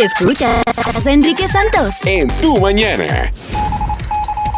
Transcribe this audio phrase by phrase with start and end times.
[0.00, 1.94] Escuchas a Enrique Santos.
[2.04, 3.32] En tu mañana.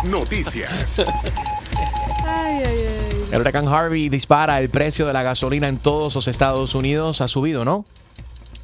[0.05, 0.99] Noticias.
[3.33, 7.23] El huracán Harvey dispara el precio de la gasolina en todos los Estados Unidos.
[7.23, 7.87] Ha subido, ¿no?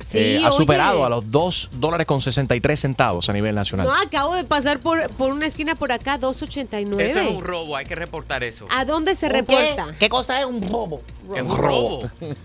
[0.04, 0.56] Sí, Eh, ha oye.
[0.56, 3.87] superado a los 2 dólares con 63 centavos a nivel nacional.
[3.87, 7.01] No, acabo de pasar por, por una esquina por acá, 2.89.
[7.01, 8.67] Eso es un robo, hay que reportar eso.
[8.71, 9.87] ¿A dónde se ¿Un reporta?
[9.93, 9.98] ¿Qué?
[10.01, 11.01] ¿Qué cosa es un robo?
[11.29, 12.11] Un robo.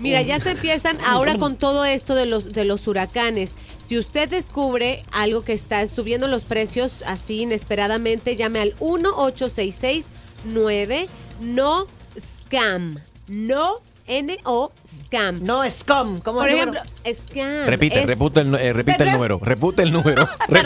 [0.00, 3.52] Mira, ya se empiezan ahora con todo esto de los, de los huracanes.
[3.86, 11.06] Si usted descubre algo que está subiendo los precios así inesperadamente, llame al 1-866-9
[11.40, 11.86] no
[12.18, 12.98] scam.
[13.28, 13.76] No
[14.10, 14.72] N-O
[15.06, 15.42] scam.
[15.44, 16.20] No scam.
[16.20, 17.20] ¿Cómo Por el ejemplo, número?
[17.28, 17.66] scam.
[17.66, 19.38] Repite, es- repite, el, eh, repite el número.
[19.42, 20.26] Repite el número.
[20.48, 20.56] Uy,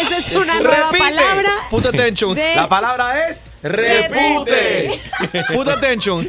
[0.00, 0.98] esa es una nueva Repite.
[0.98, 1.50] palabra.
[1.70, 2.34] Put attention.
[2.34, 5.00] de- La palabra es repute.
[5.54, 6.28] Put attention.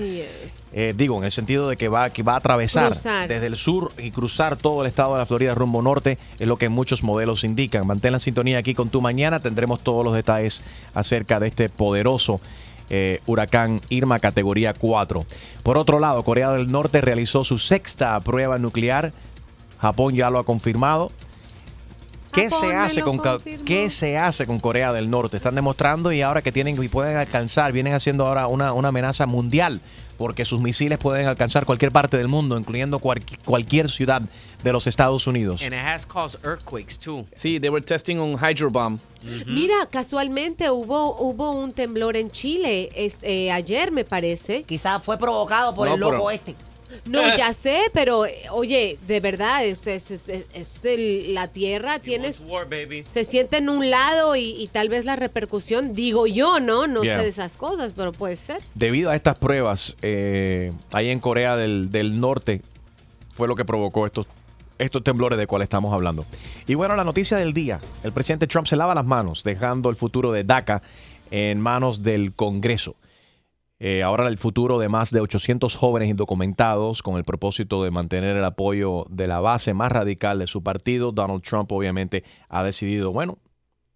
[0.73, 3.29] Eh, digo, en el sentido de que va, que va a atravesar Cruzar.
[3.29, 6.57] desde el sur y cruzar todo el estado de la Florida rumbo norte, es lo
[6.57, 7.87] que muchos modelos indican.
[7.87, 10.63] Mantén la sintonía aquí con tu mañana, tendremos todos los detalles
[10.95, 12.41] acerca de este poderoso
[12.93, 15.25] eh, huracán Irma categoría 4.
[15.63, 19.13] Por otro lado, Corea del Norte realizó su sexta prueba nuclear.
[19.81, 21.11] Japón ya lo ha confirmado.
[22.33, 23.65] ¿Qué Japón se, hace con, confirmó.
[23.65, 25.37] ¿Qué se hace con Corea del Norte?
[25.37, 29.27] Están demostrando y ahora que tienen y pueden alcanzar, vienen haciendo ahora una, una amenaza
[29.27, 29.81] mundial,
[30.17, 34.23] porque sus misiles pueden alcanzar cualquier parte del mundo, incluyendo cual- cualquier ciudad
[34.63, 35.61] de los Estados Unidos.
[35.65, 37.27] And it has caused earthquakes too.
[37.35, 39.01] Sí, they were testing un hydrobomb.
[39.47, 44.63] Mira, casualmente hubo, hubo un temblor en Chile es- eh, ayer, me parece.
[44.63, 46.55] Quizás fue provocado por No, el loco pero- este.
[47.05, 51.49] No, ya sé, pero eh, oye, de verdad, es, es- es- es- es el- la
[51.49, 52.33] tierra tiene
[53.13, 56.87] se siente en un lado y, y tal vez la repercusión, digo yo, ¿no?
[56.87, 57.19] No Yeah.
[57.19, 58.63] sé de esas cosas, pero puede ser.
[58.75, 62.63] Debido a estas pruebas, eh, ahí en Corea del, del Norte
[63.35, 64.27] fue lo que provocó estos,
[64.79, 66.27] estos temblores de cuales estamos hablando.
[66.67, 67.81] Y bueno, la noticia del día.
[68.03, 70.83] El presidente Trump se lava las manos, dejando el futuro de DACA
[71.31, 72.97] en manos del Congreso.
[73.83, 78.37] Eh, ahora el futuro de más de 800 jóvenes indocumentados con el propósito de mantener
[78.37, 83.11] el apoyo de la base más radical de su partido, Donald Trump obviamente ha decidido,
[83.11, 83.39] bueno,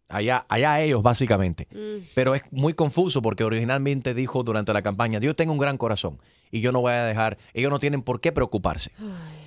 [0.09, 1.69] allá, allá ellos básicamente.
[2.15, 6.19] Pero es muy confuso porque originalmente dijo durante la campaña, Dios tengo un gran corazón
[6.50, 8.91] y yo no voy a dejar, ellos no tienen por qué preocuparse.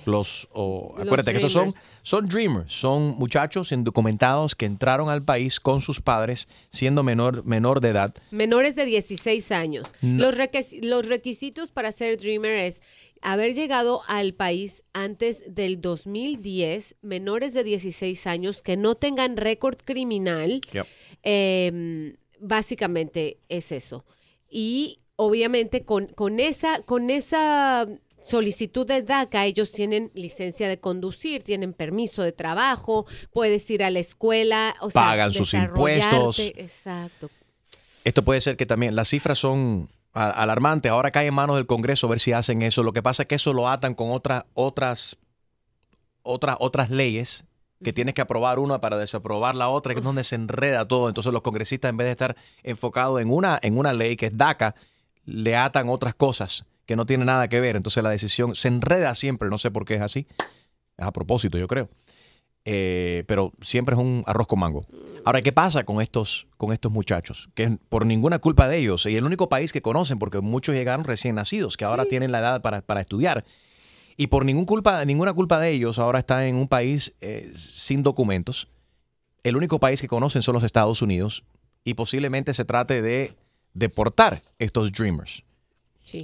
[0.08, 1.86] Los, acuérdate que estos son, dreamers.
[2.02, 7.80] son dreamers, son muchachos indocumentados que entraron al país con sus padres siendo menor, menor
[7.80, 8.14] de edad.
[8.30, 9.86] Menores de 16 años.
[10.00, 10.22] No.
[10.24, 12.80] Los, requis- los requisitos para ser Dreamer es
[13.20, 19.76] haber llegado al país antes del 2010, menores de 16 años que no tengan récord
[19.84, 20.60] criminal.
[21.24, 24.04] Eh, básicamente es eso.
[24.50, 27.86] Y obviamente con, con esa, con esa
[28.28, 33.90] solicitud de DACA, ellos tienen licencia de conducir, tienen permiso de trabajo, puedes ir a
[33.90, 36.38] la escuela, o sea, Pagan sus impuestos.
[36.38, 37.30] Exacto.
[38.04, 40.90] Esto puede ser que también las cifras son a- alarmantes.
[40.90, 42.82] Ahora cae en manos del Congreso ver si hacen eso.
[42.82, 45.16] Lo que pasa es que eso lo atan con otras otras
[46.22, 47.44] otras otras leyes
[47.82, 51.08] que tienes que aprobar una para desaprobar la otra, que es donde se enreda todo.
[51.08, 54.36] Entonces los congresistas en vez de estar enfocados en una en una ley que es
[54.36, 54.74] DACA,
[55.24, 57.76] le atan otras cosas que no tienen nada que ver.
[57.76, 59.50] Entonces la decisión se enreda siempre.
[59.50, 60.26] No sé por qué es así.
[60.96, 61.90] Es a propósito, yo creo.
[62.64, 64.86] Eh, pero siempre es un arroz con mango.
[65.26, 67.50] Ahora, ¿qué pasa con estos, con estos muchachos?
[67.54, 71.04] Que por ninguna culpa de ellos, y el único país que conocen, porque muchos llegaron
[71.04, 73.44] recién nacidos, que ahora tienen la edad para, para estudiar,
[74.16, 78.02] y por ningún culpa, ninguna culpa de ellos, ahora están en un país eh, sin
[78.02, 78.68] documentos.
[79.42, 81.44] El único país que conocen son los Estados Unidos,
[81.84, 83.34] y posiblemente se trate de
[83.74, 85.44] deportar estos dreamers.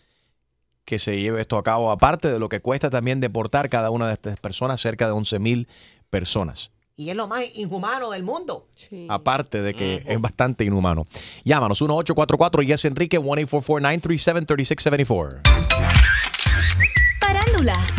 [0.84, 4.08] que se lleve esto a cabo, aparte de lo que cuesta también deportar cada una
[4.08, 5.70] de estas personas, cerca de 11 mil
[6.10, 6.72] personas.
[7.02, 8.68] Y es lo más inhumano del mundo.
[8.76, 9.08] Sí.
[9.10, 11.08] Aparte de que es bastante inhumano.
[11.44, 15.71] Llámanos 1844 Yes Enrique 1-844-937-3674.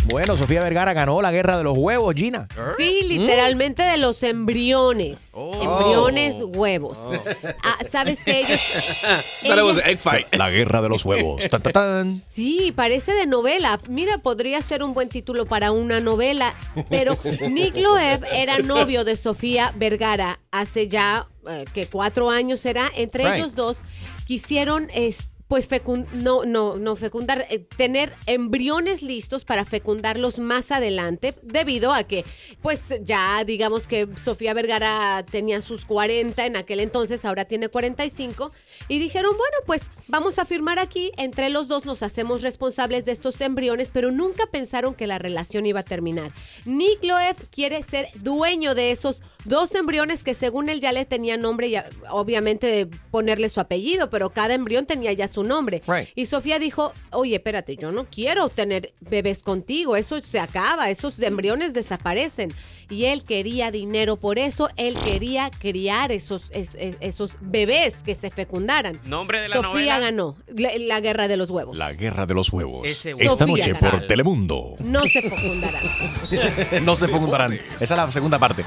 [0.07, 2.49] Bueno, Sofía Vergara ganó la guerra de los huevos, Gina.
[2.77, 5.31] Sí, literalmente de los embriones.
[5.35, 6.99] Embriones, huevos.
[7.63, 8.61] Ah, ¿Sabes que ellos...
[9.85, 10.27] Egg fight.
[10.35, 11.47] La guerra de los huevos.
[11.49, 12.23] Tan, tan, tan.
[12.31, 13.79] Sí, parece de novela.
[13.89, 16.55] Mira, podría ser un buen título para una novela.
[16.91, 17.17] Pero
[17.49, 22.91] Nick Loeb era novio de Sofía Vergara hace ya eh, que cuatro años será.
[22.97, 23.37] Entre Right.
[23.37, 23.77] ellos dos
[24.27, 25.69] quisieron es- pues
[26.15, 32.25] no, no, no fecundar, eh, tener embriones listos para fecundarlos más adelante, debido a que,
[32.63, 38.51] pues ya digamos que Sofía Vergara tenía sus 40 en aquel entonces, ahora tiene 45,
[38.89, 43.13] y dijeron, bueno, pues vamos a firmar aquí, entre los dos nos hacemos responsables de
[43.13, 46.33] estos embriones, pero nunca pensaron que la relación iba a terminar.
[46.65, 51.37] Nick Loeb quiere ser dueño de esos dos embriones que según él ya le tenía
[51.37, 51.75] nombre y
[52.09, 55.83] obviamente ponerle su apellido, pero cada embrión tenía ya su nombre.
[55.87, 56.09] Right.
[56.15, 61.19] Y Sofía dijo, oye, espérate, yo no quiero tener bebés contigo, eso se acaba, esos
[61.21, 62.53] embriones desaparecen.
[62.91, 68.15] Y él quería dinero por eso, él quería criar esos, es- es- esos bebés que
[68.15, 69.01] se fecundaran.
[69.05, 69.99] Nombre de la Sofía novela.
[70.01, 71.77] ganó la, la guerra de los huevos.
[71.77, 72.87] La guerra de los huevos.
[72.87, 74.07] Ese Esta noche por.
[74.07, 74.75] Telemundo.
[74.81, 75.83] No se fecundarán.
[76.85, 77.53] no se fecundarán.
[77.53, 78.65] Esa es la segunda parte.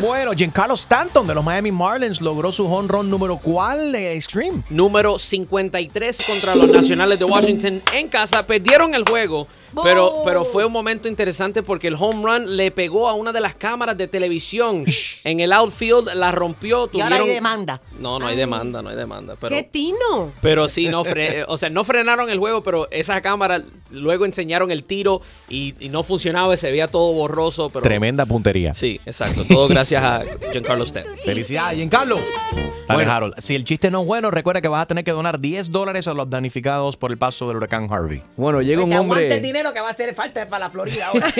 [0.00, 4.62] bueno, Giancarlo Stanton de los Miami Marlins logró su home run número cuál de Extreme.
[4.70, 8.46] Número 53 contra los Nacionales de Washington en casa.
[8.46, 9.46] Perdieron el juego,
[9.82, 13.40] pero, pero fue un momento interesante porque el home run le pegó a una de
[13.40, 14.84] las cámaras de televisión
[15.24, 16.90] en el outfield, la rompió.
[16.92, 17.80] Y ahora hay demanda.
[17.98, 19.36] No, no hay demanda, no hay demanda.
[19.40, 20.32] Pero, ¡Qué tino!
[20.40, 24.70] pero sí, no fre- o sea, no frenaron el juego, pero esa cámara luego enseñaron
[24.70, 27.70] el tiro y, y no funcionaba, y se veía todo borroso.
[27.70, 28.74] Pero, Tremenda puntería.
[28.74, 29.44] Sí, exacto.
[29.44, 31.16] Todo gracias a Giancarlo Stanton.
[31.22, 32.18] Felicidades, Giancarlo.
[32.88, 33.34] Dale, Harold.
[33.38, 36.08] Si el chiste no es bueno, recuerda que vas a tener que donar 10 dólares
[36.08, 38.22] a los damnificados por el paso del huracán Harvey.
[38.36, 39.46] Bueno, llega un aguante el hombre.
[39.46, 41.32] dinero que va a hacer falta para la Florida ahora.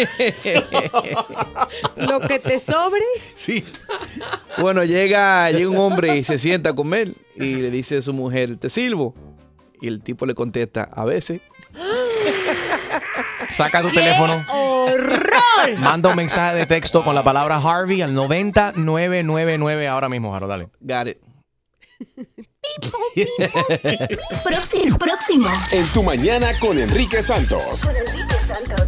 [1.97, 3.03] Lo que te sobre.
[3.35, 3.65] Sí.
[4.59, 8.13] Bueno, llega, llega un hombre y se sienta a comer y le dice a su
[8.13, 9.15] mujer, ¿te sirvo?
[9.81, 11.41] Y el tipo le contesta, a veces.
[13.53, 14.45] Saca tu teléfono.
[14.49, 15.23] ¡Horror!
[15.79, 20.71] Manda un mensaje de texto con la palabra Harvey al 90999 ahora mismo, Harold.
[20.81, 20.81] Dale.
[20.81, 21.33] Got it.
[24.45, 24.99] Próximo.
[24.99, 25.49] Próximo.
[25.71, 27.89] En tu mañana con Enrique Santos.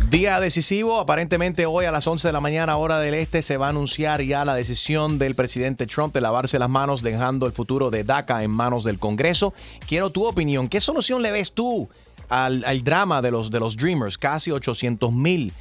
[0.08, 3.66] Día decisivo, aparentemente hoy a las 11 de la mañana hora del este se va
[3.66, 7.90] a anunciar ya la decisión del presidente Trump de lavarse las manos dejando el futuro
[7.90, 9.54] de DACA en manos del Congreso.
[9.86, 11.88] Quiero tu opinión, ¿qué solución le ves tú
[12.28, 14.18] al, al drama de los, de los Dreamers?
[14.18, 15.52] Casi 800 mil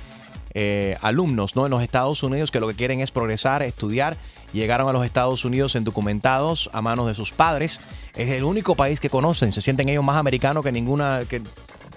[0.54, 1.66] eh, alumnos ¿no?
[1.66, 4.18] en los Estados Unidos que lo que quieren es progresar, estudiar.
[4.54, 7.82] Llegaron a los Estados Unidos indocumentados a manos de sus padres.
[8.16, 9.52] Es el único país que conocen.
[9.52, 11.42] Se sienten ellos más americanos que ninguna que,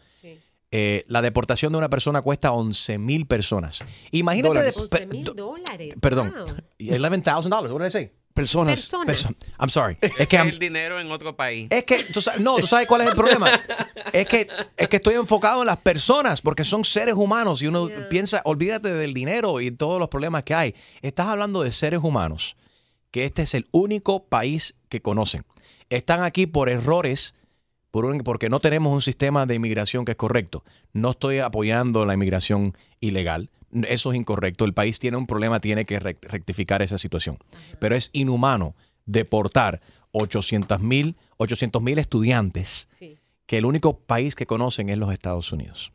[0.71, 3.83] Eh, la deportación de una persona cuesta 11 mil personas.
[4.11, 4.77] Imagínate, Dólares.
[4.77, 5.95] 11 per- mil dólares.
[5.99, 6.45] perdón, Wow.
[6.77, 8.11] $11,000, what did I say?
[8.35, 8.88] Personas.
[8.89, 9.07] Personas.
[9.07, 9.97] Person- I'm sorry.
[10.01, 11.67] Es que es I'm- el dinero en otro país.
[11.71, 13.49] es que, tú sabes, no, tú sabes cuál es el problema.
[14.13, 14.47] Es que,
[14.77, 18.09] es que estoy enfocado en las personas porque son seres humanos y uno Yeah.
[18.09, 20.75] piensa, olvídate del dinero y todos los problemas que hay.
[21.01, 22.55] Estás hablando de seres humanos
[23.11, 25.43] que este es el único país que conocen.
[25.89, 27.33] Están aquí por errores,
[27.91, 30.63] por un- porque no tenemos un sistema de inmigración que es correcto.
[30.93, 33.50] No estoy apoyando la inmigración ilegal.
[33.88, 34.65] Eso es incorrecto.
[34.65, 37.38] El país tiene un problema, tiene que rec- rectificar esa situación.
[37.79, 39.81] Pero es inhumano deportar
[40.12, 42.88] 800 mil 800 mil estudiantes
[43.46, 45.91] que el único país que conocen es los Estados Unidos.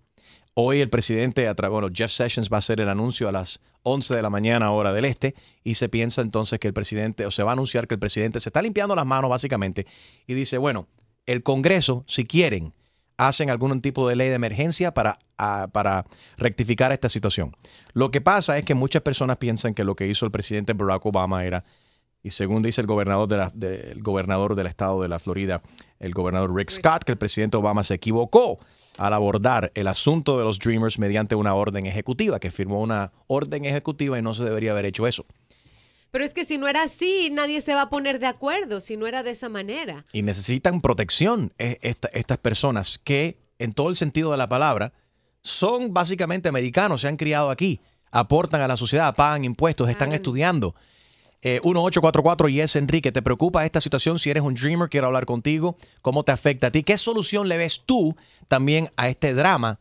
[0.55, 4.23] Hoy el presidente, bueno, Jeff Sessions va a hacer el anuncio a las 11 de
[4.23, 5.35] la mañana hora del este
[5.65, 8.39] y se piensa entonces que el presidente, o se va a anunciar que el presidente
[8.41, 9.87] se está limpiando las manos básicamente
[10.29, 10.87] y dice, bueno,
[11.27, 12.73] el Congreso, si quieren,
[13.17, 16.05] hacen algún tipo de ley de emergencia para, ah, para
[16.37, 17.53] rectificar esta situación.
[17.93, 21.07] Lo que pasa es que muchas personas piensan que lo que hizo el presidente Barack
[21.07, 21.65] Obama era
[22.23, 25.61] y según dice el gobernador, de la- de- el gobernador del estado de la Florida,
[26.01, 28.57] el gobernador Rick Scott, que el presidente Obama se equivocó
[28.97, 33.67] al abordar el asunto de los Dreamers mediante una orden ejecutiva, que firmó una orden
[33.67, 35.27] ejecutiva y no se debería haber hecho eso.
[36.15, 38.97] Pero es que si no era así, nadie se va a poner de acuerdo, si
[38.97, 40.05] no era de esa manera.
[40.13, 44.93] Y necesitan protección eh, esta- estas personas que, en todo el sentido de la palabra,
[45.43, 47.81] son básicamente americanos, se han criado aquí,
[48.13, 50.77] aportan a la sociedad, pagan impuestos, están estudiando.
[51.43, 54.21] Eh, 1844 Yes Enrique, ¿te preocupa esta situación?
[54.21, 55.77] Si eres un dreamer, quiero hablar contigo.
[56.01, 56.85] ¿Cómo te afecta a ti?
[56.85, 58.15] ¿Qué solución le ves tú
[58.47, 59.81] también a este drama,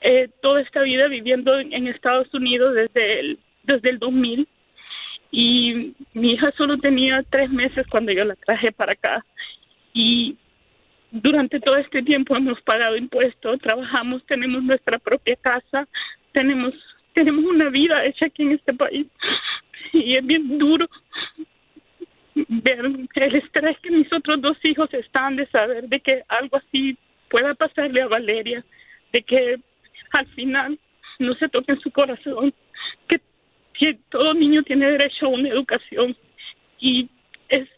[0.00, 4.46] eh, toda esta vida viviendo en, Estados Unidos desde el, desde el 2000
[5.30, 9.24] y mi hija solo tenía tres meses cuando yo la traje para acá
[9.92, 10.36] y
[11.10, 15.88] durante todo este tiempo hemos pagado impuestos, trabajamos, tenemos nuestra propia casa,
[16.32, 16.74] tenemos
[17.18, 19.08] tenemos una vida hecha aquí en este país
[19.92, 20.86] y es bien duro
[22.34, 26.96] ver el estrés que mis otros dos hijos están de saber de que algo así
[27.28, 28.64] pueda pasarle a Valeria,
[29.12, 29.56] de que
[30.12, 30.78] al final
[31.18, 32.54] no se toque en su corazón,
[33.08, 33.20] que,
[34.10, 36.16] todo niño tiene derecho a una educación
[36.80, 37.08] y
[37.48, 37.68] es,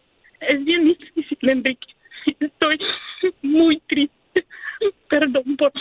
[0.41, 1.89] es bien difícil, Enrique.
[2.41, 2.79] Estoy
[3.43, 4.47] muy triste.
[5.09, 5.73] Perdón por...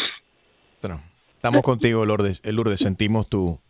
[0.82, 1.02] Bueno,
[1.40, 2.42] estamos contigo, Lourdes.
[2.44, 3.62] Eh, Lourdes, sentimos tu,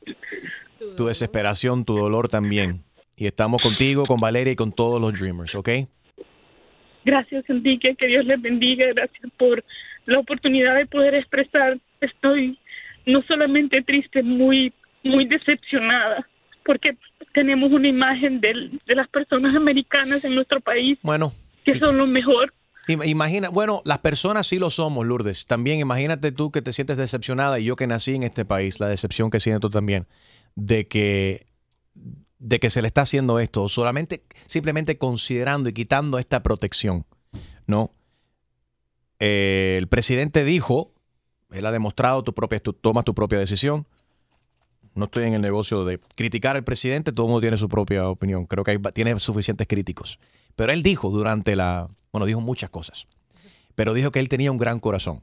[0.98, 2.82] tu desesperación, tu dolor también.
[3.16, 5.70] Y estamos contigo, con Valeria y con todos los Dreamers, ¿ok?
[7.06, 7.96] Gracias, Enrique.
[7.96, 8.88] Que Dios les bendiga.
[8.88, 9.64] Gracias por
[10.06, 11.78] la oportunidad de poder expresar.
[12.02, 12.58] Estoy
[13.06, 14.74] no solamente triste, muy,
[15.04, 16.28] muy decepcionada,
[16.66, 16.98] porque
[17.34, 21.32] tenemos una imagen de las personas americanas en nuestro país Bueno,
[21.64, 22.52] que son lo mejor.
[22.90, 25.46] Im- Imagina, bueno, las personas sí lo somos, Lourdes.
[25.46, 28.88] También imagínate tú que te sientes decepcionada y yo que nací en este país, la
[28.88, 30.08] decepción que siento también
[30.56, 31.46] de que
[32.40, 37.06] de que se le está haciendo esto, solamente simplemente considerando y quitando esta protección,
[37.68, 37.94] ¿no?
[39.20, 40.94] El presidente dijo,
[41.52, 43.86] él ha demostrado, tu propia, tú tomas tu propia decisión.
[44.96, 48.08] No estoy en el negocio de criticar al presidente, todo el mundo tiene su propia
[48.08, 48.46] opinión.
[48.46, 50.20] Creo que tiene suficientes críticos.
[50.56, 53.08] Pero él dijo durante la, bueno, dijo muchas cosas,
[53.76, 55.22] pero dijo que él tenía un gran corazón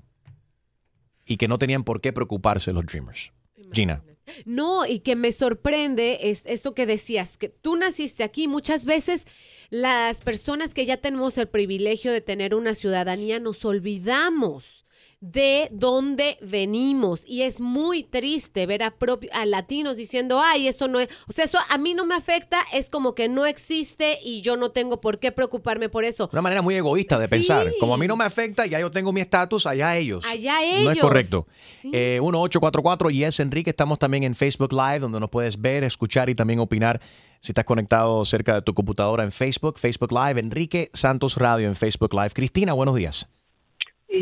[1.26, 3.32] y que no tenían por qué preocuparse los Dreamers.
[3.72, 4.02] Gina.
[4.44, 8.48] No, y que me sorprende es esto que decías, que tú naciste aquí.
[8.48, 9.24] Muchas veces
[9.70, 14.85] las personas que ya tenemos el privilegio de tener una ciudadanía nos olvidamos
[15.20, 17.22] de dónde venimos.
[17.26, 18.94] Y es muy triste ver a,
[19.32, 22.58] a latinos diciendo, ay, eso no es, o sea, eso a mí no me afecta,
[22.72, 26.28] es como que no existe y yo no tengo por qué preocuparme por eso.
[26.32, 27.72] Una manera muy egoísta de pensar.
[27.80, 30.24] Como a mí no me afecta, ya yo tengo mi estatus, allá ellos.
[30.26, 30.98] Allá No es ellos.
[31.00, 31.46] correcto.
[31.92, 36.34] Eh, 1844 Yes Enrique, estamos también en Facebook Live, donde nos puedes ver, escuchar y
[36.34, 37.00] también opinar
[37.40, 41.76] si estás conectado cerca de tu computadora en Facebook, Facebook Live, Enrique Santos Radio en
[41.76, 42.30] Facebook Live.
[42.30, 43.28] Cristina, buenos días.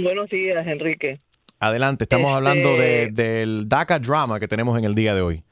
[0.03, 1.19] Buenos días, Enrique.
[1.61, 5.43] Adelante, estamos Este- hablando de- del DACA drama que tenemos en el día de hoy.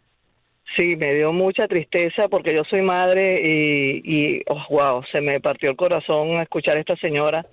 [0.77, 4.01] Sí, me dio mucha tristeza porque yo soy madre y,
[4.39, 7.45] y oh, wow, se me partió el corazón a escuchar a esta señora.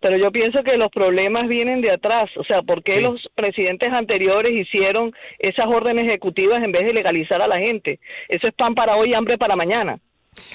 [0.00, 2.30] Pero yo pienso que los problemas vienen de atrás.
[2.38, 3.02] O sea, ¿por qué Sí.
[3.02, 8.00] los presidentes anteriores hicieron esas órdenes ejecutivas en vez de legalizar a la gente?
[8.28, 9.98] Eso es pan para hoy y hambre para mañana.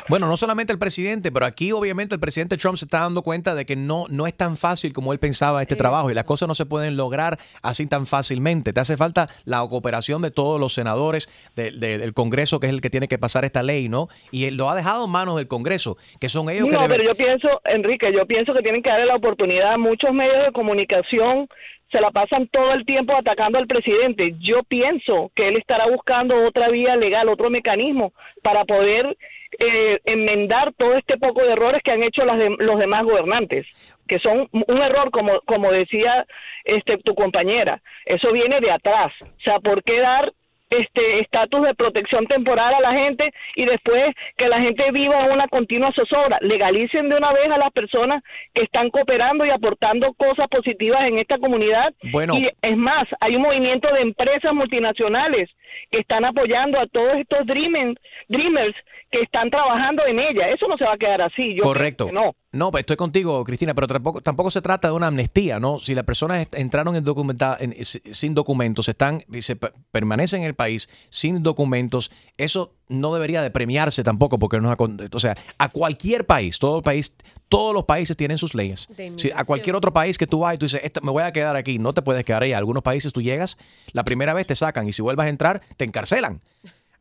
[0.10, 3.53] Bueno, no solamente el presidente, pero aquí obviamente el presidente Trump se está dando cuenta
[3.55, 6.48] de que no, no es tan fácil como él pensaba este trabajo y las cosas
[6.48, 8.74] no se pueden lograr así tan fácilmente.
[8.74, 12.74] Te hace falta la cooperación de todos los senadores de- de- del Congreso, que es
[12.74, 14.07] el que tiene que pasar esta ley, ¿no?
[14.31, 16.98] Y él lo ha dejado en manos del Congreso, que son ellos que No, deben...
[16.98, 20.43] pero yo pienso, Enrique, yo pienso que tienen que darle la oportunidad a muchos medios
[20.46, 21.48] de comunicación.
[21.91, 24.34] Se la pasan todo el tiempo atacando al presidente.
[24.39, 28.13] Yo pienso que él estará buscando otra vía legal, otro mecanismo
[28.44, 29.17] para poder
[29.65, 33.65] eh, enmendar todo este poco de errores que han hecho las de- los demás gobernantes,
[34.08, 36.25] que son un error, como, como decía
[36.65, 37.82] este tu compañera.
[38.06, 39.13] Eso viene de atrás.
[39.22, 40.34] O sea, ¿por qué dar
[40.69, 45.47] este estatus de protección temporal a la gente y después que la gente viva una
[45.47, 46.38] continua zozobra.
[46.41, 51.19] Legalicen de una vez a las personas que están cooperando y aportando cosas positivas en
[51.19, 51.93] esta comunidad.
[52.12, 52.36] Bueno.
[52.38, 55.50] Y es más, hay un movimiento de empresas multinacionales
[55.91, 57.95] que están apoyando a todos estos dreamers,
[58.27, 58.75] dreamers
[59.09, 60.50] que están trabajando en ella.
[60.50, 61.55] Eso no se va a quedar así.
[61.55, 62.07] Yo Correcto.
[62.07, 62.36] que no.
[62.51, 65.79] No, pues estoy contigo, Cristina, pero tampoco, tampoco se trata de una amnistía, ¿no?
[65.79, 70.47] Si las personas entraron en documenta- en- si- sin documentos, están se pe- permanecen en
[70.47, 74.75] el país sin documentos, eso no debería de premiarse tampoco, porque no,
[75.12, 77.13] o sea, a cualquier país, todo el país,
[77.50, 78.88] todos los países tienen sus leyes.
[79.17, 81.32] Si a cualquier otro país que tú vas y tú dices, "Esta- me voy a
[81.34, 82.53] quedar aquí, no te puedes quedar ahí.
[82.53, 83.58] A algunos países tú llegas,
[83.94, 86.39] la primera vez te sacan y si vuelvas a entrar, te encarcelan.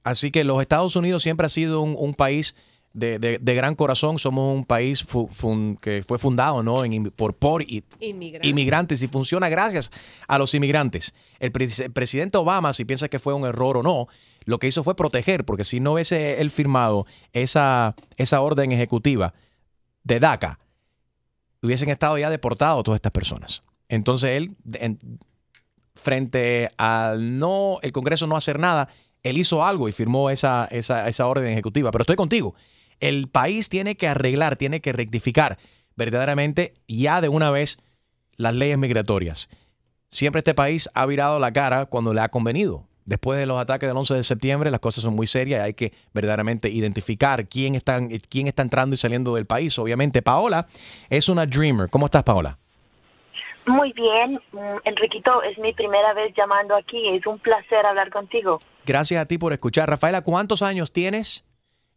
[0.04, 2.54] Así que los Estados Unidos siempre ha sido un, un país
[2.92, 4.18] de, de- de gran corazón.
[4.18, 6.84] Somos un país fu- fun- que fue fundado ¿no?
[6.84, 8.48] en por, por y- Inmigrantes.
[8.48, 9.90] inmigrantes y funciona gracias
[10.28, 11.12] a los inmigrantes.
[11.40, 14.06] El, pre- el presidente Obama, si piensa que fue un error o no,
[14.46, 19.34] lo que hizo fue proteger, porque si no hubiese él firmado esa, esa orden ejecutiva
[20.04, 20.58] de DACA,
[21.62, 23.62] hubiesen estado ya deportados todas estas personas.
[23.88, 25.18] Entonces él, en-
[25.94, 28.88] frente al no, el Congreso no hacer nada,
[29.22, 31.90] él hizo algo y firmó esa, esa, esa orden ejecutiva.
[31.90, 32.54] Pero estoy contigo.
[33.00, 35.58] El país tiene que arreglar, tiene que rectificar
[35.96, 37.78] verdaderamente ya de una vez
[38.36, 39.48] las leyes migratorias.
[40.08, 42.86] Siempre este país ha virado la cara cuando le ha convenido.
[43.06, 45.74] Después de los ataques del 11 de septiembre, las cosas son muy serias y hay
[45.74, 49.78] que verdaderamente identificar quién está, quién está entrando y saliendo del país.
[49.78, 50.66] Obviamente, Paola
[51.08, 51.88] es una dreamer.
[51.88, 52.58] ¿Cómo estás, Paola?
[53.66, 57.08] Muy bien, Mm, Enriquito, es mi primera vez llamando aquí.
[57.08, 58.58] Es un placer hablar contigo.
[58.84, 59.88] Gracias a ti por escuchar.
[59.88, 61.44] Rafaela, ¿cuántos años tienes?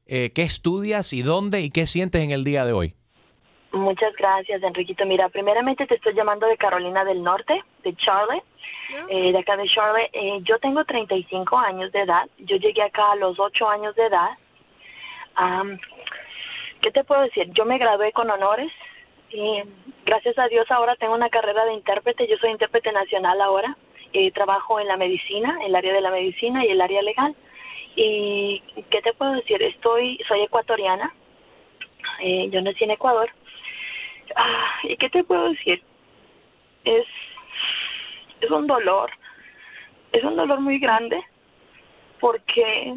[0.06, 2.96] Eh, ¿Qué estudias y dónde y qué sientes en el día de hoy?
[3.72, 5.06] Muchas gracias, Enriquito.
[5.06, 8.44] Mira, primeramente te estoy llamando de Carolina del Norte, de Charlotte,
[9.10, 10.10] eh, de acá de Charlotte.
[10.12, 12.28] Eh, yo tengo 35 años de edad.
[12.40, 14.30] Yo llegué acá a los 8 años de edad.
[16.82, 17.50] ¿Qué te puedo decir?
[17.54, 18.72] Yo me gradué con honores
[19.30, 19.62] y
[20.06, 22.28] gracias a Dios ahora tengo una carrera de intérprete.
[22.28, 23.78] Yo soy intérprete nacional ahora.
[24.12, 27.36] Eh, trabajo en la medicina, en el área de la medicina y el área legal.
[27.96, 29.62] ¿Y qué te puedo decir?
[29.62, 31.14] Estoy, soy ecuatoriana.
[32.22, 33.30] Eh, yo nací en Ecuador.
[34.36, 35.82] Ah, ¿Y qué te puedo decir?
[36.86, 37.06] Es,
[38.42, 39.12] es un dolor.
[40.12, 41.24] Es un dolor muy grande
[42.20, 42.96] porque,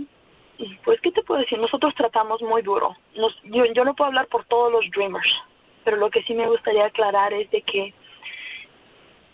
[0.84, 1.58] pues, ¿qué te puedo decir?
[1.58, 2.96] Nosotros tratamos muy duro.
[3.16, 5.32] Nos, yo, yo no puedo hablar por todos los Dreamers,
[5.84, 7.94] pero lo que sí me gustaría aclarar es de que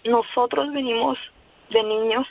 [0.05, 1.19] nosotros venimos
[1.71, 2.27] de niños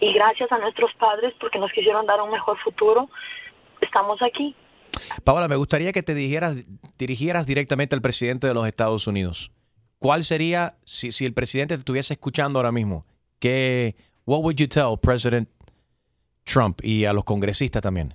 [0.00, 3.08] y gracias a nuestros padres porque nos quisieron dar un mejor futuro,
[3.80, 4.54] estamos aquí.
[5.24, 6.56] Paola, me gustaría que te dirigieras,
[6.98, 9.52] dirigieras directamente al presidente de los Estados Unidos.
[9.98, 13.06] ¿Cuál sería, si, si el presidente te estuviese escuchando ahora mismo,
[13.40, 15.48] qué, what would you tell President
[16.44, 18.14] Trump y a los congresistas también?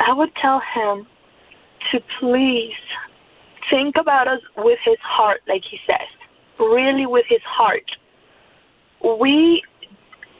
[0.00, 1.06] I would tell him
[1.90, 2.74] to please
[3.70, 6.10] think about us with his heart, like he says,
[6.58, 7.84] really with his heart.
[9.00, 9.62] We,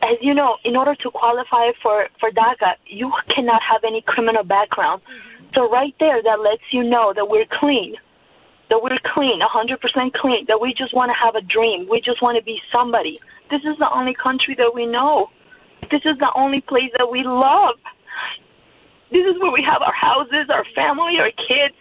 [0.02, 4.44] as you know, in order to qualify for, for DACA, you cannot have any criminal
[4.44, 5.02] background.
[5.55, 7.97] So right there, that lets you know that we're clean.
[8.71, 11.87] that we're clean, 100% clean, that we just want to have a dream.
[11.88, 13.19] We just want to be somebody.
[13.51, 15.31] This is the only country that we know.
[15.90, 17.77] This is the only place that we love.
[19.12, 21.75] This is where we have our houses, our family, our kids.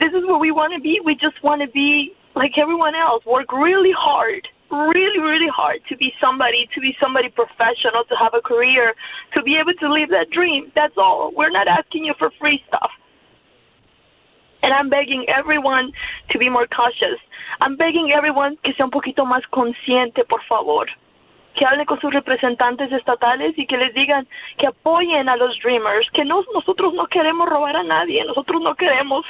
[0.00, 1.00] This is where we want to be.
[1.04, 3.24] We just want to be like everyone else.
[3.26, 8.34] Work really hard, really, really hard to be somebody, to be somebody professional, to have
[8.34, 8.94] a career,
[9.34, 10.72] to be able to live that dream.
[10.74, 11.32] That's all.
[11.36, 12.90] We're not asking you for free stuff.
[14.62, 15.92] And I'm begging everyone
[16.30, 17.18] to be more cautious.
[17.60, 20.86] I'm begging everyone que sea un poquito más consciente, por favor.
[21.54, 24.26] Que hablen con sus representantes estatales y que les digan
[24.58, 28.74] que apoyen a los Dreamers, que no, nosotros no queremos robar a nadie, nosotros no
[28.76, 29.26] queremos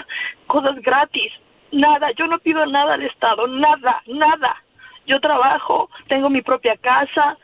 [0.46, 1.32] cosas gratis,
[1.72, 4.56] nada, yo no pido nada al Estado, nada, nada.
[5.06, 7.38] Yo trabajo, tengo mi propia casa,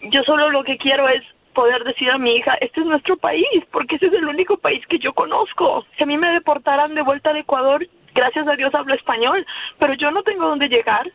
[0.00, 1.22] yo solo lo que quiero es
[1.56, 4.82] poder decir a mi hija, este es nuestro país, porque ese es el único país
[4.88, 5.84] que yo conozco.
[5.96, 9.44] Si a mí me deportaran de vuelta al Ecuador, gracias a Dios hablo español,
[9.80, 11.10] pero yo no tengo dónde llegar.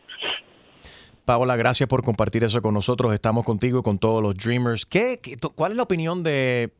[1.24, 3.14] Paola, gracias por compartir eso con nosotros.
[3.14, 4.84] Estamos contigo y con todos los Dreamers.
[4.84, 6.72] ¿Qué, qué- ¿Cuál es la opinión de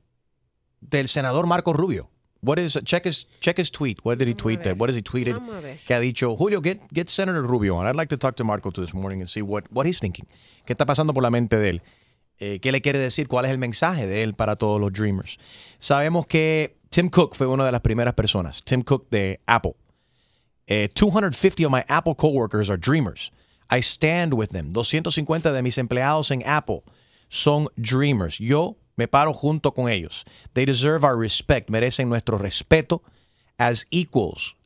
[0.81, 2.11] del senador Marco Rubio?
[2.45, 3.99] What is check his check his tweet?
[4.03, 4.63] What did he tweet?
[4.65, 4.77] That?
[4.77, 5.37] What has he tweeted?
[5.37, 5.77] A.
[5.87, 7.87] Que ha dicho Julio, get get Senator Rubio on.
[7.87, 10.27] I'd like to talk to Marco this morning and see what what he's thinking.
[10.67, 11.83] ¿Qué está pasando por la mente de él?
[12.45, 13.29] Eh, ¿Qué le quiere decir?
[13.29, 15.39] ¿Cuál es el mensaje de él para todos los Dreamers?
[15.79, 18.65] Sabemos que Tim Cook fue una de las primeras personas.
[18.65, 19.77] Tim Cook de Apple.
[20.67, 23.31] Eh, 250 of my Apple coworkers are dreamers.
[23.71, 24.73] I stand with them.
[24.73, 26.83] 250 de mis empleados en Apple
[27.29, 28.39] son dreamers.
[28.39, 30.25] Yo me paro junto con ellos.
[30.55, 31.71] They deserve our respect.
[31.71, 33.03] Merecen nuestro respeto
[33.57, 34.57] as equals.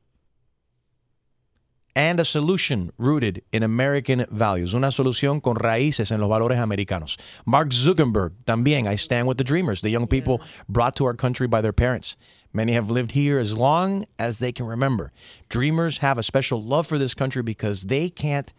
[1.96, 4.74] And a solution rooted in American values.
[4.74, 7.16] Una solución con raíces en los valores americanos.
[7.46, 11.46] Mark Zuckerberg, también, I stand with the dreamers, the young people brought to our country
[11.48, 12.18] by their parents.
[12.52, 15.10] Many have lived here as long as they can remember.
[15.48, 18.52] Dreamers have a special love for this country because they can't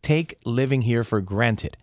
[0.00, 1.76] take living here for granted.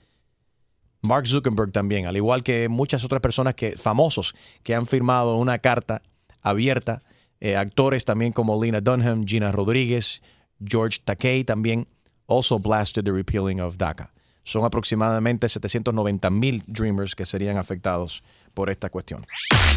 [1.04, 5.60] Mark Zuckerberg también, al igual que muchas otras personas que famosos que han firmado una
[5.60, 6.02] carta
[6.42, 7.04] abierta,
[7.40, 10.24] eh, actores también como Lena Dunham, Gina Rodríguez,
[10.60, 11.88] George Takei también
[12.28, 14.12] also blasted the repealing of DACA.
[14.44, 18.22] Son aproximadamente 790 mil Dreamers que serían afectados
[18.54, 19.26] por esta cuestión.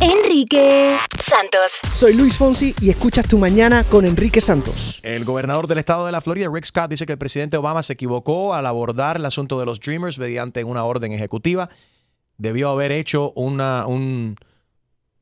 [0.01, 1.81] Enrique Santos.
[1.95, 5.01] Soy Luis Fonsi y escuchas Tu Mañana con Enrique Santos.
[5.03, 7.95] El gobernador del estado de la Florida, Rick Scott, dice que el presidente Obama se
[7.95, 11.71] equivocó al abordar el asunto de los Dreamers mediante una orden ejecutiva.
[12.37, 14.37] Debió haber hecho una un,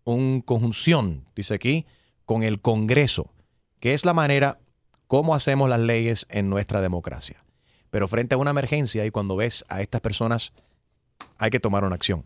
[0.02, 1.86] un conjunción, dice aquí,
[2.24, 3.30] con el Congreso,
[3.78, 4.58] que es la manera
[5.06, 7.44] como hacemos las leyes en nuestra democracia.
[7.90, 10.52] Pero frente a una emergencia y cuando ves a estas personas,
[11.38, 12.24] hay que tomar una acción.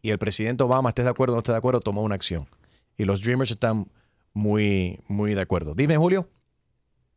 [0.00, 2.48] Y el presidente Obama, esté de acuerdo o no esté de acuerdo, tomó una acción.
[2.96, 3.90] Y los Dreamers están
[4.32, 5.74] muy, muy de acuerdo.
[5.74, 6.28] Dime, Julio.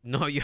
[0.02, 0.42] No, you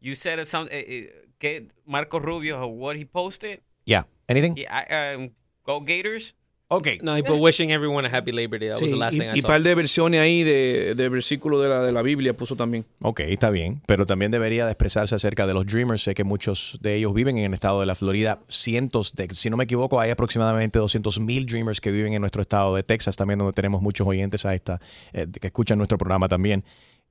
[0.00, 3.60] you said some eh, eh, que Marco Rubio what he posted.
[3.84, 4.06] Yeah.
[4.28, 4.56] Anything?
[4.56, 5.30] Yeah, I, um,
[5.64, 6.34] go Gators.
[6.70, 6.98] Okay.
[7.02, 8.68] No, he put wishing everyone a happy Labor Day.
[8.68, 9.48] That was Sí, the last y, thing I y saw.
[9.48, 12.84] par de versiones ahí de, de versículos de la, de la Biblia puso también.
[13.00, 16.02] Ok, está bien, pero también debería de expresarse acerca de los Dreamers.
[16.02, 18.40] Sé que muchos de ellos viven en el estado de la Florida.
[18.48, 22.42] Cientos de, si no me equivoco, hay aproximadamente 200 mil Dreamers que viven en nuestro
[22.42, 24.78] estado de Texas, también donde tenemos muchos oyentes a esta,
[25.14, 26.64] eh, que escuchan nuestro programa también.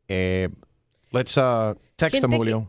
[0.07, 0.49] Eh,
[1.11, 2.67] let's uh, text them, Julio.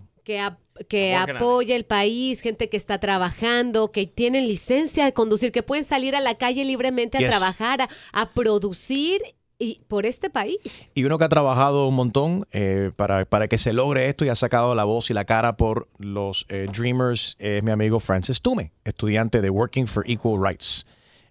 [0.89, 5.85] Que, apoya el país, gente que está trabajando, que tienen licencia de conducir, que pueden
[5.85, 7.31] salir a la calle libremente a Yes.
[7.31, 9.21] trabajar, a, a producir
[9.59, 10.59] y por este país.
[10.95, 14.29] Y uno que ha trabajado un montón eh, para, para que se logre esto y
[14.29, 18.41] ha sacado la voz y la cara por los eh, Dreamers es mi amigo Francis
[18.41, 20.87] Tume, estudiante de Working for Equal Rights.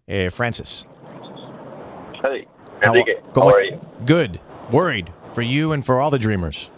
[0.07, 0.85] Eh, Francis.
[2.23, 2.47] Hey,
[2.81, 3.79] How- Enrique, ¿cómo- how are you?
[4.05, 4.39] Good.
[4.71, 6.69] Worried for you and for all the dreamers.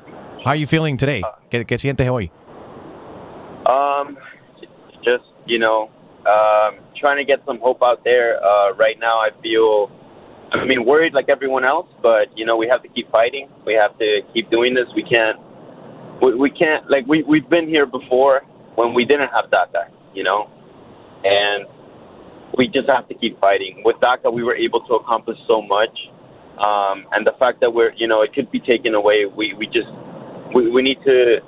[0.44, 1.22] How are you feeling today?
[1.50, 2.32] ¿Qué, qué sientes hoy?
[3.66, 4.18] Um,
[5.04, 5.90] just you know,
[6.26, 8.42] um, trying to get some hope out there.
[8.44, 9.92] Uh, right now, I feel,
[10.52, 13.50] I mean, worried like everyone else, but you know, we have to keep fighting.
[13.66, 14.88] We have to keep doing this.
[14.96, 15.38] We can't,
[16.22, 18.42] we, we can't like we we've been here before
[18.76, 20.50] when we didn't have DACA, you know,
[21.26, 21.66] and
[22.58, 23.82] we just have to keep fighting.
[23.84, 25.98] With DACA, we were able to accomplish so much,
[26.60, 29.26] um, and the fact that we're, you know, it could be taken away.
[29.26, 29.90] We we just
[30.54, 31.40] we, we need to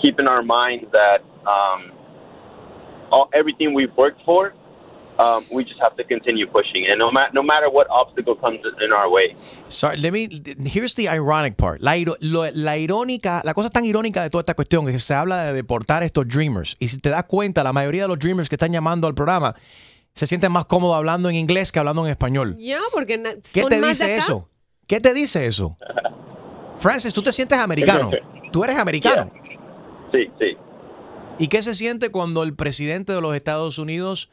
[0.00, 1.92] keep in our mind that um,
[3.10, 4.52] all, everything we've worked for,
[5.18, 8.58] um, we just have to continue pushing, and no, ma- no matter what obstacle comes
[8.84, 9.34] in our way.
[9.68, 10.28] Sorry, let me,
[10.66, 11.80] here's the ironic part.
[11.80, 14.98] La, iro- lo- la irónica, la cosa tan irónica de toda esta cuestión es que
[14.98, 16.74] se habla de deportar a estos dreamers.
[16.80, 19.54] Y si te das cuenta, la mayoría de los dreamers que están llamando al programa
[20.14, 22.56] se sienten más cómodos hablando en inglés que hablando en español.
[22.58, 24.24] Ya, porque na- ¿Qué son te más de dice acá.
[24.24, 24.48] eso?
[24.88, 25.76] ¿Qué te dice eso?
[26.76, 28.10] Francis, ¿tú te sientes americano?
[28.54, 29.32] tú eres americano.
[30.12, 30.56] Sí, sí.
[31.40, 34.30] ¿Y qué se siente cuando el presidente de los Estados Unidos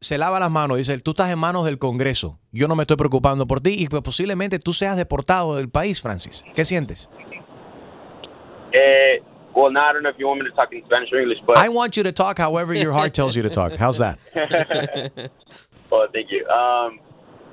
[0.00, 2.82] se lava las manos y dice, tú estás en manos del Congreso, yo no me
[2.82, 6.44] estoy preocupando por ti y que posiblemente tú seas deportado del país, Francis?
[6.54, 7.08] ¿Qué sientes?
[8.72, 9.22] Eh,
[9.54, 11.38] well, now I don't know if you want me to talk in Spanish or English,
[11.46, 13.78] but I want you to talk however your heart tells you to talk.
[13.78, 14.18] How's that?
[15.90, 16.46] well, thank you.
[16.48, 17.00] Um,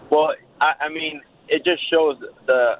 [0.09, 2.79] well, I, I mean, it just shows the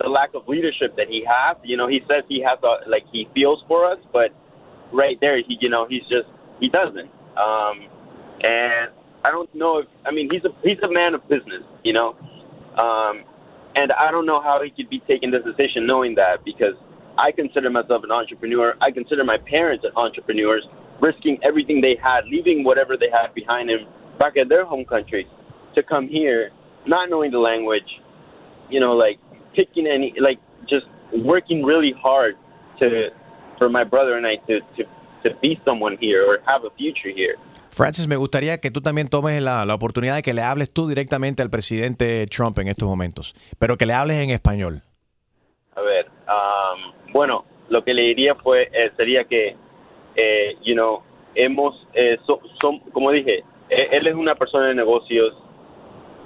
[0.00, 1.56] the lack of leadership that he has.
[1.62, 4.32] You know, he says he has a like he feels for us, but
[4.92, 6.24] right there, he you know he's just
[6.60, 7.10] he doesn't.
[7.36, 7.88] Um,
[8.42, 8.90] and
[9.24, 12.16] I don't know if I mean he's a he's a man of business, you know,
[12.76, 13.24] um,
[13.76, 16.74] and I don't know how he could be taking this decision knowing that because
[17.18, 18.74] I consider myself an entrepreneur.
[18.80, 20.66] I consider my parents entrepreneurs,
[21.00, 23.86] risking everything they had, leaving whatever they had behind them
[24.18, 25.26] back in their home country
[25.74, 26.50] to come here,
[26.86, 28.00] not knowing the language,
[28.70, 29.18] you know, like
[29.54, 30.38] picking any, like
[30.68, 30.86] just
[31.24, 32.36] working really hard
[32.80, 33.10] to,
[33.58, 34.84] for my brother and I to, to,
[35.22, 37.36] to be someone here or have a future here.
[37.70, 40.86] Francis, me gustaría que tú también tomes la, la oportunidad de que le hables tú
[40.86, 44.82] directamente al presidente Trump en estos momentos, pero que le hables en español.
[45.76, 49.56] A ver, um, bueno, lo que le diría fue eh, sería que,
[50.14, 51.02] eh, you know,
[51.34, 55.34] hemos, eh, so- som- como dije, eh, él es una persona de negocios,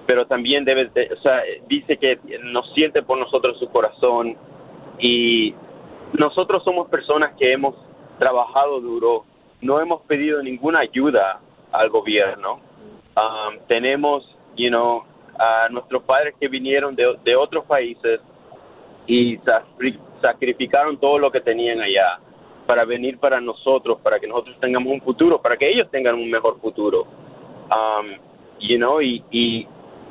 [0.09, 4.39] pero también debe, de- o sea, dice que nos siente por nosotros su corazón
[4.99, 5.55] y
[6.15, 7.75] nosotros somos personas que hemos
[8.19, 9.27] trabajado duro,
[9.61, 11.41] no hemos pedido ninguna ayuda
[11.73, 12.59] al gobierno.
[13.19, 14.25] Um, tenemos,
[14.57, 15.05] you know,
[15.39, 18.19] a nuestros padres que vinieron de, otros países
[19.07, 22.19] y sacri- sacrificaron todo lo que tenían allá
[22.67, 26.31] para venir para nosotros, para que nosotros tengamos un futuro, para que ellos tengan un
[26.31, 27.03] mejor futuro.
[27.71, 28.17] Um,
[28.61, 29.69] you y, y,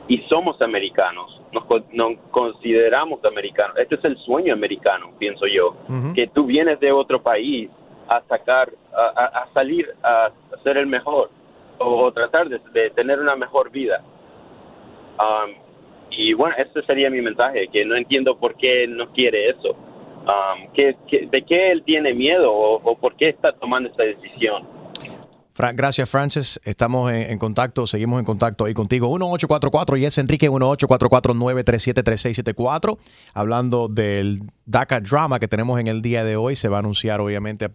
[0.08, 3.78] y somos americanos, nos, nos consideramos americanos.
[3.78, 5.76] Este es el sueño americano, pienso yo,
[6.14, 7.70] que tú vienes de otro país
[8.08, 10.30] a sacar, a, salir a,
[10.64, 11.30] ser el mejor
[11.78, 14.02] o, o tratar de, de tener una mejor vida.
[15.20, 15.54] Um,
[16.12, 19.72] y bueno, ese sería mi mensaje, que no entiendo por qué no quiere eso.
[19.72, 24.04] Um, ¿qué- qué- ¿De qué él tiene miedo o, o por qué está tomando esta
[24.04, 24.64] decisión?
[25.58, 26.60] Fra- gracias, Francis.
[26.66, 29.08] Estamos en, contacto, seguimos en contacto ahí contigo.
[29.08, 33.00] 1844 y es Enrique 1844-937-3674.
[33.34, 37.22] Hablando del DACA drama que tenemos en el día de hoy, se va a anunciar,
[37.22, 37.72] obviamente,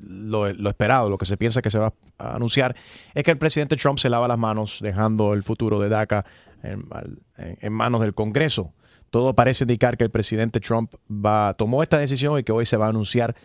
[0.00, 2.74] lo, lo esperado, lo que se piensa que se va a anunciar
[3.14, 6.24] es que el presidente Trump se lava las manos, dejando el futuro de DACA
[6.62, 8.72] en manos del Congreso.
[9.10, 12.78] Todo parece indicar que el presidente Trump va, tomó esta decisión y que hoy se
[12.78, 13.36] va a anunciar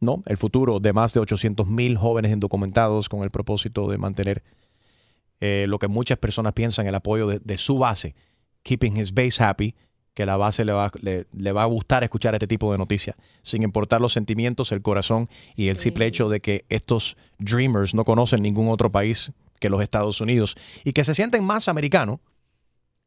[0.00, 4.42] no, el futuro de más de 800 mil jóvenes indocumentados con el propósito de mantener
[5.40, 8.14] eh, lo que muchas personas piensan, el apoyo de, de su base,
[8.62, 9.74] keeping his base happy,
[10.14, 13.16] que la base le va, le, le va a gustar escuchar este tipo de noticias,
[13.42, 18.04] sin importar los sentimientos, el corazón y el simple hecho de que estos dreamers no
[18.04, 19.30] conocen ningún otro país
[19.60, 22.18] que los Estados Unidos y que se sienten más americanos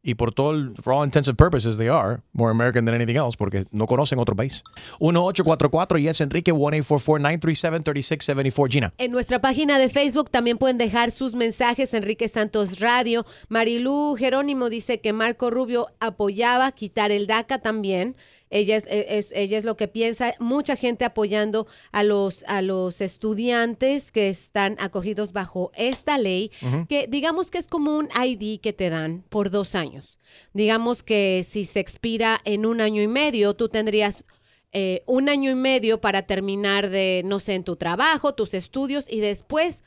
[0.04, 3.16] y por todo el, for all intents and purposes, they are more American than anything
[3.16, 4.64] else porque no conocen otro país.
[5.00, 8.72] 1844 y es Enrique 1-844-937-3674.
[8.72, 8.94] Gina.
[8.98, 11.94] En nuestra página de Facebook también pueden dejar sus mensajes.
[11.94, 13.26] Enrique Santos Radio.
[13.50, 18.16] Marilú Jerónimo dice que Marco Rubio apoyaba quitar el DACA también.
[18.52, 20.36] Ella es, es- ella es lo que piensa.
[20.40, 26.52] Mucha gente apoyando a los, a los estudiantes que están acogidos bajo esta ley,
[26.88, 30.20] que digamos que es como un ID que te dan por dos años.
[30.54, 34.26] Digamos que si se expira en un año y medio, tú tendrías
[34.74, 39.06] eh, un año y medio para terminar de, no sé, en tu trabajo, tus estudios
[39.10, 39.84] y después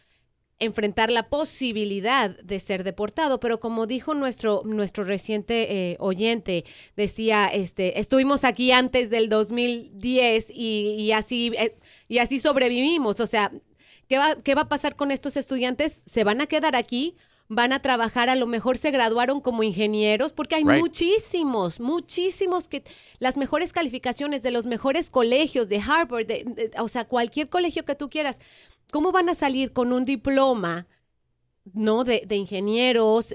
[0.59, 3.41] enfrentar la posibilidad de ser deportado.
[3.41, 6.65] Pero como dijo nuestro, nuestro reciente eh, oyente,
[6.97, 11.77] decía, este, estuvimos aquí antes del 2010 y, y así, eh,
[12.09, 13.21] y así sobrevivimos.
[13.21, 13.53] O sea,
[14.09, 15.99] ¿qué va, ¿qué va a pasar con estos estudiantes?
[16.07, 17.17] ¿Se van a quedar aquí?
[17.47, 20.81] van a trabajar, a lo mejor se graduaron como ingenieros, porque hay Right.
[20.81, 22.83] muchísimos, muchísimos que
[23.19, 27.85] las mejores calificaciones de los mejores colegios, de Harvard, de- de- o sea, cualquier colegio
[27.85, 28.39] que tú quieras,
[28.91, 30.87] ¿cómo van a salir con un diploma,
[31.73, 33.35] no, de, de ingenieros?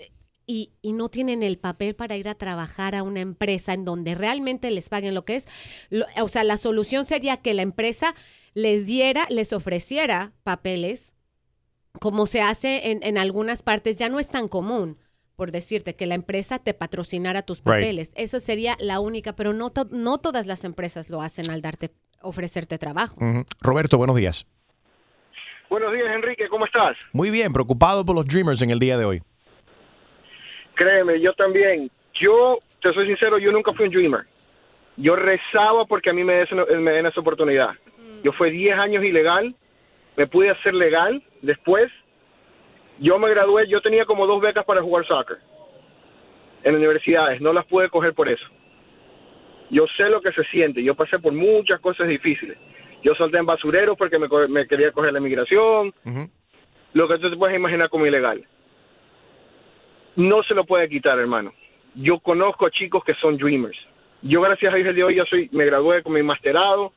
[0.51, 4.15] Y, y no tienen el papel para ir a trabajar a una empresa en donde
[4.15, 5.45] realmente les paguen lo que es.
[5.91, 8.15] Lo- o sea, la solución sería que la empresa
[8.55, 11.13] les diera, les ofreciera papeles
[11.99, 14.97] como se hace en, en algunas partes, ya no es tan común,
[15.35, 17.65] por decirte, que la empresa te patrocinara tus Right.
[17.65, 18.11] papeles.
[18.15, 21.91] Esa sería la única, pero no, to- no todas las empresas lo hacen al darte,
[22.21, 23.19] ofrecerte trabajo.
[23.61, 24.47] Roberto, buenos días.
[25.69, 26.97] Buenos días, Enrique, ¿cómo estás?
[27.13, 29.21] Muy bien, preocupado por los Dreamers en el día de hoy.
[30.73, 31.91] Créeme, yo también.
[32.19, 34.25] Yo, te soy sincero, yo nunca fui un dreamer.
[34.97, 37.69] Yo rezaba porque a mí me den, me den esa oportunidad.
[38.23, 39.55] Yo fui 10 años ilegal,
[40.17, 41.91] me pude hacer legal después.
[42.97, 45.37] Yo me gradué, yo tenía como dos becas para jugar soccer
[46.63, 48.45] en universidades, no las pude coger por eso.
[49.69, 52.57] Yo sé lo que se siente, yo pasé por muchas cosas difíciles.
[53.03, 55.93] Yo salté en basureros porque me, quería coger la inmigración,
[56.93, 58.45] lo que tú te puedes imaginar como ilegal.
[60.15, 61.53] No se lo puede quitar, hermano.
[61.95, 63.77] Yo conozco a chicos que son dreamers.
[64.21, 66.91] Yo, gracias a Dios, el día de hoy ya soy, me gradué con mi masterado,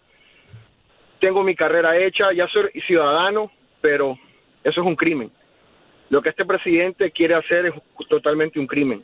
[1.21, 4.19] tengo mi carrera hecha, ya soy ciudadano, pero
[4.65, 5.31] eso es un crimen.
[6.11, 7.75] Lo que este presidente quiere hacer es
[8.09, 9.03] totalmente un crimen.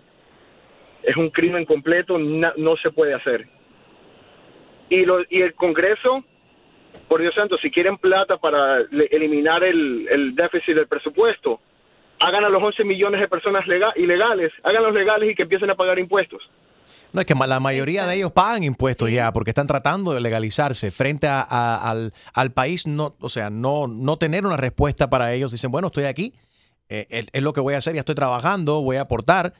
[1.05, 3.47] Es un crimen completo, na- no se puede hacer.
[4.91, 6.25] Y, lo, y el Congreso,
[7.09, 11.61] por Dios santo, si quieren plata para le- eliminar el, el déficit del presupuesto,
[12.21, 15.75] hagan a los 11 millones de personas lega- ilegales, háganlos legales y que empiecen a
[15.75, 16.43] pagar impuestos.
[17.13, 20.91] No, es que la mayoría de ellos pagan impuestos ya porque están tratando de legalizarse
[20.91, 25.33] frente a- a- al, al país, no, o sea, no, no tener una respuesta para
[25.33, 25.51] ellos.
[25.53, 26.35] Dicen, bueno, estoy aquí,
[26.91, 29.55] eh, es, es lo que voy a hacer, ya estoy trabajando, voy a aportar.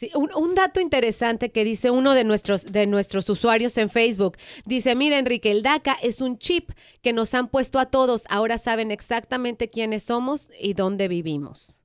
[0.00, 4.38] Sí, un, un dato interesante que dice uno de nuestros, de nuestros usuarios en Facebook.
[4.64, 6.70] Dice, mira Enrique, el DACA es un chip
[7.02, 8.22] que nos han puesto a todos.
[8.30, 11.84] Ahora saben exactamente quiénes somos y dónde vivimos.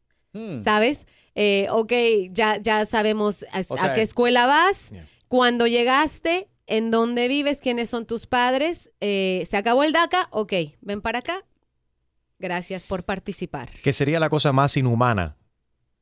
[0.63, 1.07] ¿Sabes?
[1.35, 1.91] Eh, ok,
[2.31, 4.91] ya, ya sabemos a, O a sea, qué escuela vas,
[5.27, 8.91] cuándo llegaste, en dónde vives, quiénes son tus padres.
[9.01, 10.29] Eh, ¿Se acabó el DACA?
[10.31, 11.43] Ok, ven para acá.
[12.39, 13.71] Gracias por participar.
[13.83, 15.35] Que sería la cosa más inhumana.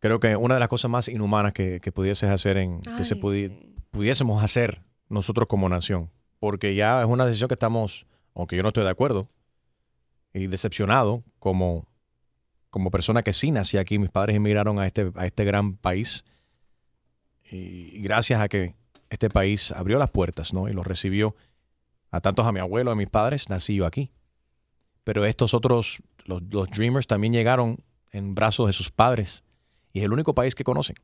[0.04, 3.16] Creo que una de las cosas más inhumanas que, que pudieses hacer en, que se
[3.16, 6.12] pudi- pudiésemos hacer nosotros como nación.
[6.40, 9.30] Porque ya es una decisión que estamos, aunque yo no estoy de acuerdo,
[10.34, 11.88] y decepcionado como,
[12.70, 13.98] como persona que sí nací aquí.
[13.98, 16.26] Mis padres emigraron a este, a este gran país.
[17.50, 18.76] Y gracias a que
[19.10, 20.68] este país abrió las puertas, ¿no?
[20.68, 21.34] Y los recibió
[22.12, 24.12] a tantos a mi abuelo, a mis padres, nací yo aquí.
[25.06, 27.78] Pero estos otros, los, los Dreamers, también llegaron
[28.12, 29.46] en brazos de sus padres.
[29.94, 30.96] Y es el único país que conocen.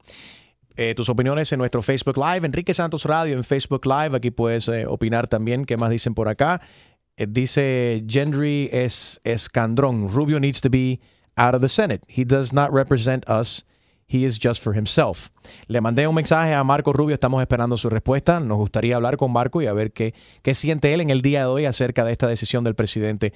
[0.76, 4.16] Eh, tus opiniones en nuestro Facebook Live, Enrique Santos Radio en Facebook Live.
[4.16, 5.66] Aquí puedes eh, opinar también.
[5.66, 6.62] ¿Qué más dicen por acá?
[7.18, 10.10] Eh, dice Gendry es Escandrón.
[10.10, 11.00] Rubio needs to be
[11.36, 12.02] out of the Senate.
[12.08, 13.66] He does not represent us.
[14.08, 15.30] He is just for himself.
[15.68, 17.14] Le mandé un mensaje a Marco Rubio.
[17.14, 18.40] Estamos esperando su respuesta.
[18.40, 21.42] Nos gustaría hablar con Marco y a ver qué, qué siente él en el día
[21.42, 23.34] de hoy acerca de esta decisión del presidente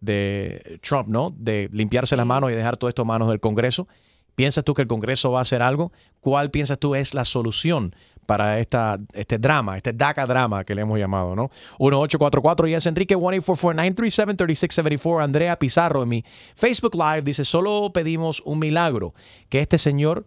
[0.00, 1.34] de Trump, ¿no?
[1.36, 3.88] De limpiarse las manos y dejar todo esto en manos del Congreso.
[4.34, 5.92] ¿Piensas tú que el Congreso va a hacer algo?
[6.20, 10.82] ¿Cuál piensas tú es la solución para esta, este drama, este DACA drama que le
[10.82, 11.50] hemos llamado, ¿no?
[11.78, 15.22] 1844 y es Enrique 1-844-937-3674.
[15.22, 19.14] Andrea Pizarro en mi Facebook Live dice, solo pedimos un milagro,
[19.48, 20.26] que este señor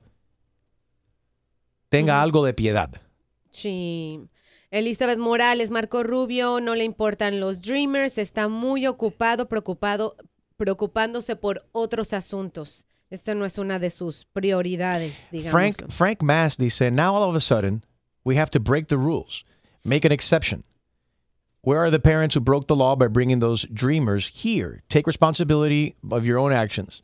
[1.89, 2.89] tenga algo de piedad.
[3.51, 4.21] Sí.
[4.69, 10.17] Elizabeth Morales, Marco Rubio, no le importan los Dreamers, está muy ocupado, preocupado,
[10.57, 12.86] preocupándose por otros asuntos.
[13.09, 15.51] Esta no es una de sus prioridades, digamos.
[15.51, 17.83] Frank, Frank Mass dice, now all of a sudden,
[18.25, 19.45] we have to break the rules,
[19.85, 20.63] make an exception.
[21.61, 24.83] Where are the parents who broke the law by bringing those dreamers here?
[24.89, 27.01] Take responsibility of your own actions.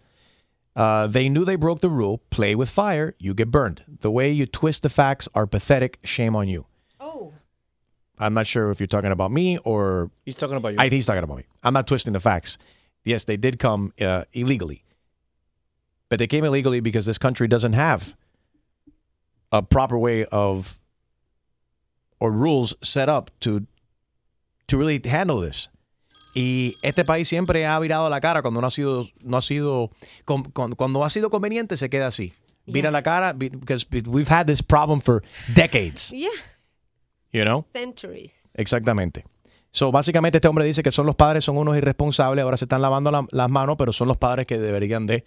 [0.76, 2.22] Uh, they knew they broke the rule.
[2.30, 3.84] Play with fire, you get burned.
[3.88, 6.00] The way you twist the facts are pathetic.
[6.04, 6.66] Shame on you.
[7.00, 7.34] Oh.
[8.20, 10.78] I'm not sure if you're talking about me or He's talking about you.
[10.80, 11.46] I, he's talking about me.
[11.64, 12.58] I'm not twisting the facts.
[13.04, 14.83] Yes, they did come uh, illegally,
[16.14, 18.14] but they came illegally because this country doesn't have
[19.52, 20.78] a proper way of
[22.20, 23.66] or rules set up to
[24.68, 25.70] to really handle this.
[26.36, 29.90] Y este país siempre ha virado la cara cuando no ha sido no ha sido
[30.76, 32.34] cuando ha sido conveniente se queda así.
[32.68, 35.24] Vira la cara be- because we've had this problem for
[35.56, 36.30] decades, Yeah,
[37.32, 37.66] you know?
[37.74, 38.34] centuries.
[38.54, 39.24] Exactamente.
[39.72, 42.84] So, básicamente este hombre dice que son los padres, son unos irresponsables, ahora se están
[42.84, 45.26] lavando la- las manos, pero son los padres que deberían de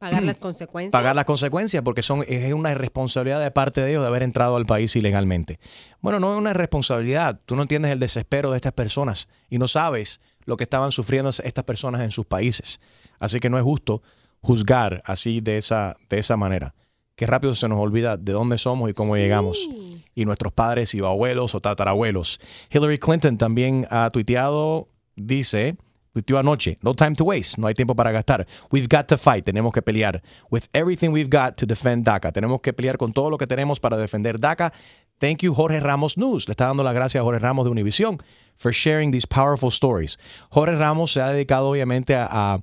[0.00, 0.92] Pagar las consecuencias.
[0.92, 4.56] pagar las consecuencias porque son, es una irresponsabilidad de parte de ellos de haber entrado
[4.56, 5.60] al país ilegalmente.
[6.00, 7.38] Bueno, no es una irresponsabilidad.
[7.44, 11.28] Tú no entiendes el desespero de estas personas y no sabes lo que estaban sufriendo
[11.28, 12.80] estas personas en sus países.
[13.18, 14.02] Así que no es justo
[14.40, 16.74] juzgar así de esa, de esa manera.
[17.14, 19.68] Qué rápido se nos olvida de dónde somos y cómo llegamos.
[20.14, 22.40] Y nuestros padres y abuelos o tatarabuelos.
[22.70, 25.76] Hillary Clinton también ha tuiteado, dice,
[26.12, 28.46] tuiteó anoche, no time to waste, no hay tiempo para gastar.
[28.70, 30.22] We've got to fight, tenemos que pelear.
[30.50, 32.32] With everything we've got to defend DACA.
[32.32, 34.72] Tenemos que pelear con todo lo que tenemos para defender DACA.
[35.18, 36.48] Thank you, Jorge Ramos News.
[36.48, 38.18] Le está dando las gracias a Jorge Ramos de Univision
[38.56, 40.18] for sharing these powerful stories.
[40.50, 42.60] Jorge Ramos se ha dedicado obviamente a, a,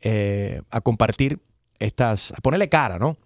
[0.00, 1.40] eh, compartir
[1.78, 3.16] estas, a ponerle cara, ¿no?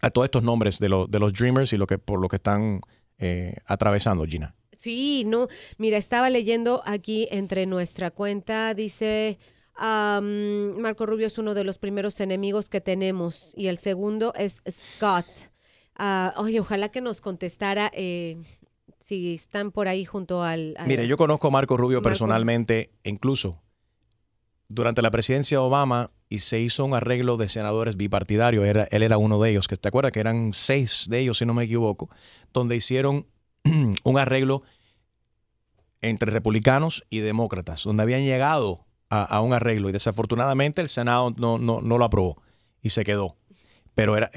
[0.00, 2.36] A todos estos nombres de, los de los Dreamers y lo que, por lo que
[2.36, 2.80] están
[3.18, 4.54] eh, atravesando, Gina.
[4.82, 5.46] Sí, no.
[5.78, 9.38] Mira, estaba leyendo aquí entre nuestra cuenta, dice
[9.78, 15.26] Marco Rubio es uno de los primeros enemigos que tenemos y el segundo es Scott.
[15.96, 18.42] Ah, oye, ojalá que nos contestara eh,
[19.04, 20.74] si están por ahí junto al...
[20.78, 22.08] al- Mire, yo conozco a Marco Rubio Marco.
[22.08, 23.62] personalmente, incluso
[24.68, 28.64] durante la presidencia de Obama y se hizo un arreglo de senadores bipartidarios.
[28.64, 31.44] Era, él era uno de ellos, que te acuerdas que eran seis de ellos, si
[31.46, 32.08] no me equivoco,
[32.54, 33.26] donde hicieron
[34.04, 34.62] un arreglo
[36.00, 41.58] entre republicanos y demócratas, donde habían llegado a, un arreglo y desafortunadamente el Senado no,
[41.58, 42.42] no, no lo aprobó
[42.80, 43.36] y se quedó.
[43.94, 44.30] Pero era,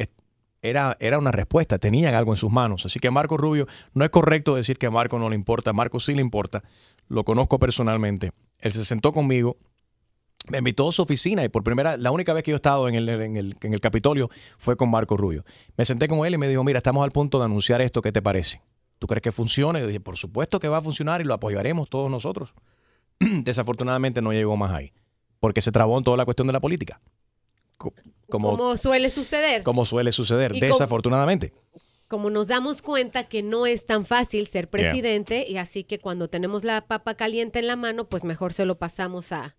[0.62, 2.86] era, era una respuesta, tenían algo en sus manos.
[2.86, 5.74] Así que Marco Rubio, no es correcto decir que a Marco no le importa, a
[5.74, 6.64] Marco sí le importa,
[7.08, 8.32] lo conozco personalmente.
[8.60, 9.56] Él se sentó conmigo,
[10.50, 12.88] me invitó a su oficina y por primera, la única vez que yo he estado
[12.90, 15.46] en el, en el, en el Capitolio fue con Marco Rubio.
[15.78, 18.12] Me senté con él y me dijo, mira, estamos al punto de anunciar esto, ¿qué
[18.12, 18.62] te parece?
[19.00, 19.80] ¿Tú crees que funcione?
[19.82, 22.54] Yo dije, por supuesto que va a funcionar y lo apoyaremos todos nosotros.
[23.20, 24.94] Desafortunadamente no llegó más ahí,
[25.40, 27.02] porque se trabó en toda la cuestión de la política.
[27.78, 27.94] Co-
[28.30, 29.64] Como, como suele suceder.
[29.64, 31.54] como suele suceder, Y desafortunadamente.
[32.08, 36.30] como nos damos cuenta que no es tan fácil ser presidente y así que cuando
[36.30, 39.56] tenemos la papa caliente en la mano, pues mejor se lo pasamos a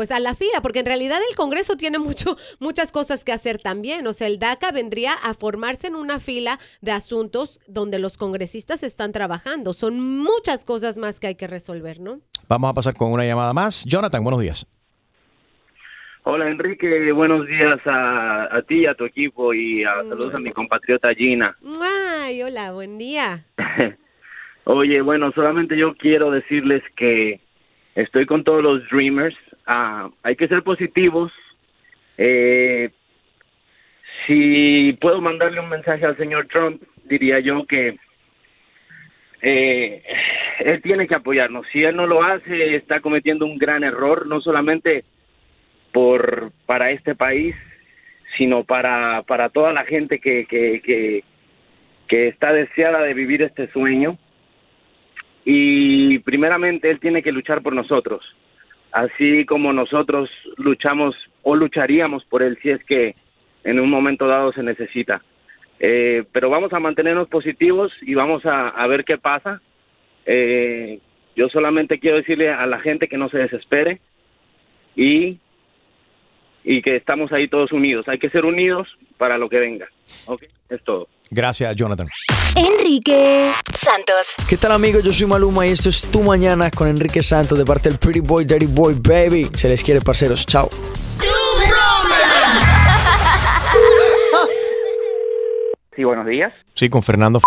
[0.00, 3.58] pues a la fila, porque en realidad el Congreso tiene mucho, muchas cosas que hacer
[3.58, 4.06] también.
[4.06, 8.82] O sea, el DACA vendría a formarse en una fila de asuntos donde los congresistas
[8.82, 9.74] están trabajando.
[9.74, 12.20] Son muchas cosas más que hay que resolver, ¿no?
[12.48, 13.84] Vamos a pasar con una llamada más.
[13.84, 14.66] Jonathan, buenos días.
[16.22, 20.38] Hola Enrique, buenos días a, a ti y a tu equipo y a, saludos a
[20.38, 21.58] mi compatriota Gina.
[22.22, 23.44] Ay, hola, buen día.
[24.64, 27.38] Oye, bueno, solamente yo quiero decirles que
[27.96, 29.36] estoy con todos los Dreamers.
[30.22, 31.32] Hay que ser positivos.
[32.18, 32.90] Eh,
[34.26, 37.96] si puedo mandarle un mensaje al señor Trump, diría yo que
[39.42, 40.02] eh,
[40.58, 41.66] él tiene que apoyarnos.
[41.72, 45.04] Si él no lo hace, está cometiendo un gran error, no solamente
[45.92, 47.54] por para este país,
[48.36, 51.22] sino para, para toda la gente que, que, que,
[52.08, 54.18] que está deseada de vivir este sueño.
[55.44, 58.22] Y primeramente él tiene que luchar por nosotros,
[58.92, 63.14] así como nosotros luchamos o lucharíamos por él si es que
[63.64, 65.22] en un momento dado se necesita.
[65.78, 69.60] Eh, pero vamos a mantenernos positivos y vamos a, ver qué pasa.
[70.26, 71.00] Eh,
[71.34, 74.00] yo solamente quiero decirle a la gente que no se desespere
[74.94, 75.38] y,
[76.64, 78.06] y que estamos ahí todos unidos.
[78.08, 78.88] Hay que ser unidos
[79.18, 79.88] para lo que venga.
[80.26, 80.42] ¿ok?
[80.68, 81.08] Es todo.
[81.30, 82.06] Gracias, Jonathan.
[82.56, 84.34] Enrique Santos.
[84.48, 85.04] ¿Qué tal amigos?
[85.04, 88.20] Yo soy Maluma y esto es Tu Mañana con Enrique Santos de parte del Pretty
[88.20, 89.48] Boy, Dirty Boy, Baby.
[89.54, 90.44] Se les quiere, parceros.
[90.46, 90.68] Chao.
[95.96, 96.50] Sí, buenos días.
[96.72, 97.40] Sí, con Fernando.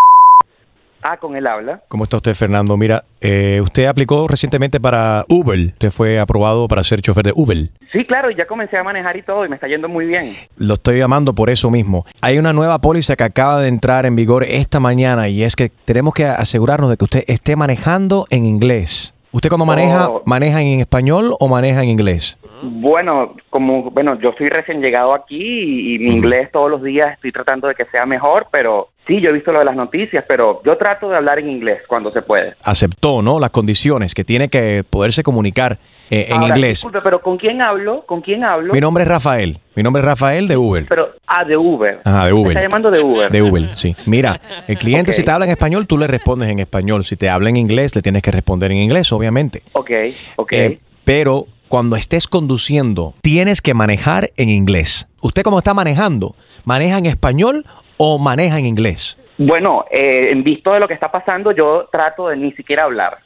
[1.04, 1.82] Ah, con él habla.
[1.90, 2.78] ¿Cómo está usted, Fernando?
[2.78, 5.60] Mira, eh, usted aplicó recientemente para Uber.
[5.60, 7.58] Usted fue aprobado para ser chofer de Uber.
[7.92, 10.32] Sí, claro, ya comencé a manejar y todo y me está yendo muy bien.
[10.58, 12.06] Lo estoy llamando por eso mismo.
[12.22, 15.70] Hay una nueva póliza que acaba de entrar en vigor esta mañana y es que
[15.86, 19.14] tenemos que asegurarnos de que usted esté manejando en inglés.
[19.32, 20.22] ¿Usted cuando maneja, Oh.
[20.26, 22.38] maneja en español o maneja en inglés?
[22.62, 27.14] Bueno, como bueno, yo soy recién llegado aquí y, y mi inglés todos los días
[27.14, 30.24] estoy tratando de que sea mejor, pero sí, yo he visto lo de las noticias,
[30.28, 32.56] pero yo trato de hablar en inglés cuando se puede.
[32.64, 33.40] Aceptó, ¿no?
[33.40, 35.78] Las condiciones que tiene que poderse comunicar
[36.10, 36.80] eh, en Ahora, inglés.
[36.80, 38.04] Disculpe, pero ¿con quién hablo?
[38.06, 38.74] ¿Con quién hablo?
[38.74, 39.58] Mi nombre es Rafael.
[39.76, 40.86] Mi nombre es Rafael de Uber.
[40.88, 42.02] Pero, ah, de Uber.
[42.04, 42.50] Ajá, de Uber.
[42.50, 43.32] está llamando de Uber.
[43.32, 43.96] De Uber, sí.
[44.06, 47.04] Mira, el cliente si te habla en español, tú le respondes en español.
[47.06, 49.64] Si te habla en inglés, le tienes que responder en inglés, obviamente.
[49.74, 49.92] Ok,
[50.36, 50.54] ok.
[50.54, 55.08] Eh, pero cuando estés conduciendo, tienes que manejar en inglés.
[55.22, 56.36] ¿Usted cómo está manejando?
[56.66, 57.66] ¿Maneja en español
[57.98, 59.20] o maneja en inglés?
[59.38, 63.18] Bueno, eh, en visto de lo que está pasando, yo trato de ni siquiera hablar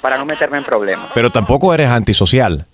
[0.00, 1.10] para no meterme en problemas.
[1.14, 2.66] Pero tampoco eres antisocial.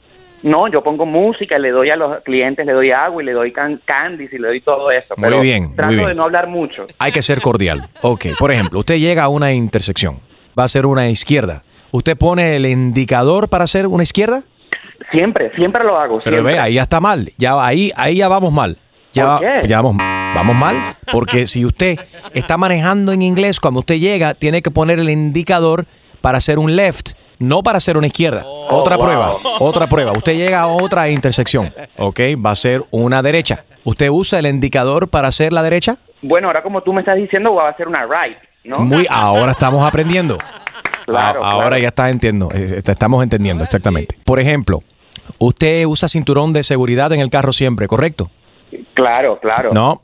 [0.42, 3.52] No, yo pongo música, le doy a los clientes, le doy agua y le doy
[3.52, 5.14] can candies y le doy todo eso.
[5.16, 6.06] Muy pero bien, muy Trato bien.
[6.06, 6.86] de no hablar mucho.
[6.98, 7.88] Hay que ser cordial.
[8.02, 10.20] Ok, por ejemplo, usted llega a una intersección,
[10.58, 11.64] va a ser una izquierda.
[11.90, 14.42] ¿Usted pone el indicador para hacer una izquierda?
[15.10, 16.20] Siempre, siempre lo hago.
[16.22, 16.54] Pero siempre.
[16.54, 17.30] ve, ahí ya está mal.
[17.36, 18.76] Ya ahí, ahí ya vamos mal.
[19.12, 19.68] Ya, ¿Por qué?
[19.68, 19.96] ya vamos,
[20.34, 20.96] vamos mal.
[21.12, 21.98] Porque si usted
[22.34, 25.86] está manejando en inglés, cuando usted llega, tiene que poner el indicador
[26.20, 28.44] para hacer un left, no para hacer una izquierda.
[28.46, 29.04] otra wow.
[29.04, 30.12] prueba, otra prueba.
[30.12, 32.20] Usted llega a otra intersección, ¿ok?
[32.44, 33.64] Va a ser una derecha.
[33.84, 35.96] ¿Usted usa el indicador para hacer la derecha?
[36.20, 38.80] Bueno, ahora como tú me estás diciendo, voy a hacer una right, ¿no?
[38.80, 40.36] Muy, ahora estamos aprendiendo.
[41.06, 41.82] Claro, A- ahora claro.
[41.82, 44.18] ya estás entendiendo, eh, te estamos entendiendo, exactamente.
[44.24, 44.82] Por ejemplo,
[45.38, 48.30] usted usa cinturón de seguridad en el carro siempre, ¿correcto?
[48.94, 49.72] Claro, claro.
[49.72, 50.02] No.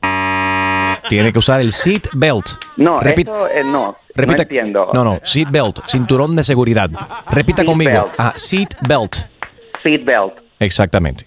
[1.09, 2.46] Tiene que usar el seat belt.
[2.76, 3.30] No, Repite.
[3.30, 3.96] eso, eh, no.
[4.14, 4.42] Repita.
[4.42, 4.90] entiendo.
[4.94, 6.88] No, no, seat belt, cinturón de seguridad.
[7.30, 7.90] Repita Seat conmigo.
[7.90, 8.14] belt.
[8.18, 9.14] Ah, seat belt.
[9.82, 10.34] Seat belt.
[10.61, 11.26] Exactamente.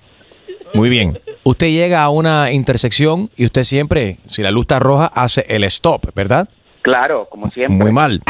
[0.74, 1.20] Muy bien.
[1.44, 5.64] Usted llega a una intersección y usted siempre, si la luz está roja, hace el
[5.66, 6.48] stop, ¿verdad?
[6.82, 7.76] Claro, como siempre.
[7.78, 8.22] Muy mal.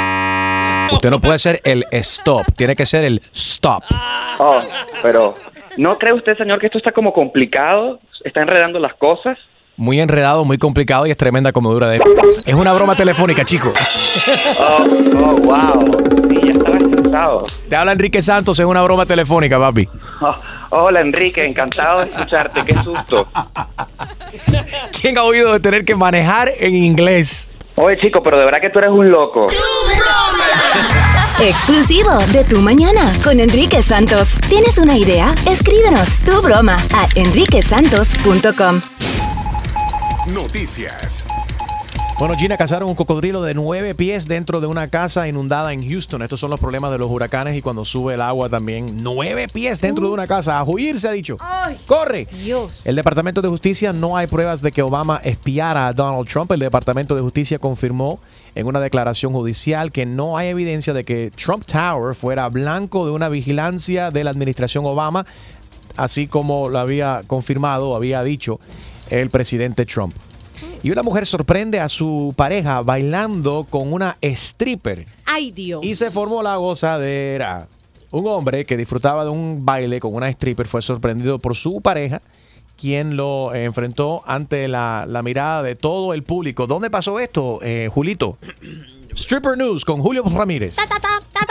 [0.91, 3.83] Usted no puede hacer el stop, tiene que ser el stop.
[4.39, 4.61] Oh,
[5.01, 5.35] pero
[5.77, 7.99] ¿no cree usted, señor, que esto está como complicado?
[8.23, 9.37] ¿Está enredando las cosas?
[9.79, 12.01] Muy enredado, muy complicado y es tremenda comedura de...
[12.45, 13.71] Es una broma telefónica, chico.
[14.59, 16.27] Oh, oh, wow.
[16.27, 17.45] Sí, ya estaba estresado.
[17.69, 19.87] Te habla Enrique Santos, es una broma telefónica, papi.
[20.19, 20.35] Oh,
[20.71, 22.65] hola, Enrique, encantado de escucharte.
[22.65, 23.27] Qué susto.
[24.99, 27.51] ¿Quién ha oído de tener que manejar en inglés?
[27.75, 29.45] Oye, chico, pero de verdad que tú eres un loco.
[31.39, 34.39] Exclusivo de Tu Mañana con Enrique Santos.
[34.49, 35.35] ¿Tienes una idea?
[35.47, 38.81] Escríbenos tu broma a enriquesantos.com.
[40.33, 41.23] Noticias.
[42.19, 46.21] Bueno, Gina, cazaron un cocodrilo de nueve pies dentro de una casa inundada en Houston.
[46.21, 49.03] Estos son los problemas de los huracanes y cuando sube el agua también.
[49.03, 50.57] Nueve pies dentro de una casa.
[50.57, 51.37] A huir, se ha dicho.
[51.85, 52.25] ¡Corre!
[52.25, 52.73] Dios.
[52.83, 56.51] El Departamento de Justicia no hay pruebas de que Obama espiara a Donald Trump.
[56.51, 58.19] El Departamento de Justicia confirmó
[58.55, 63.11] en una declaración judicial que no hay evidencia de que Trump Tower fuera blanco de
[63.11, 65.25] una vigilancia de la administración Obama,
[65.95, 68.59] así como lo había confirmado, había dicho
[69.09, 70.15] el presidente Trump.
[70.83, 75.83] Y una mujer sorprende a su pareja bailando con una stripper Ay, Dios.
[75.83, 77.67] y se formó la gozadera.
[78.11, 82.21] Un hombre que disfrutaba de un baile con una stripper fue sorprendido por su pareja,
[82.77, 86.67] quien lo enfrentó ante la, la mirada de todo el público.
[86.67, 88.37] ¿Dónde pasó esto, eh, Julito?
[89.13, 90.77] Stripper News con Julio Ramírez.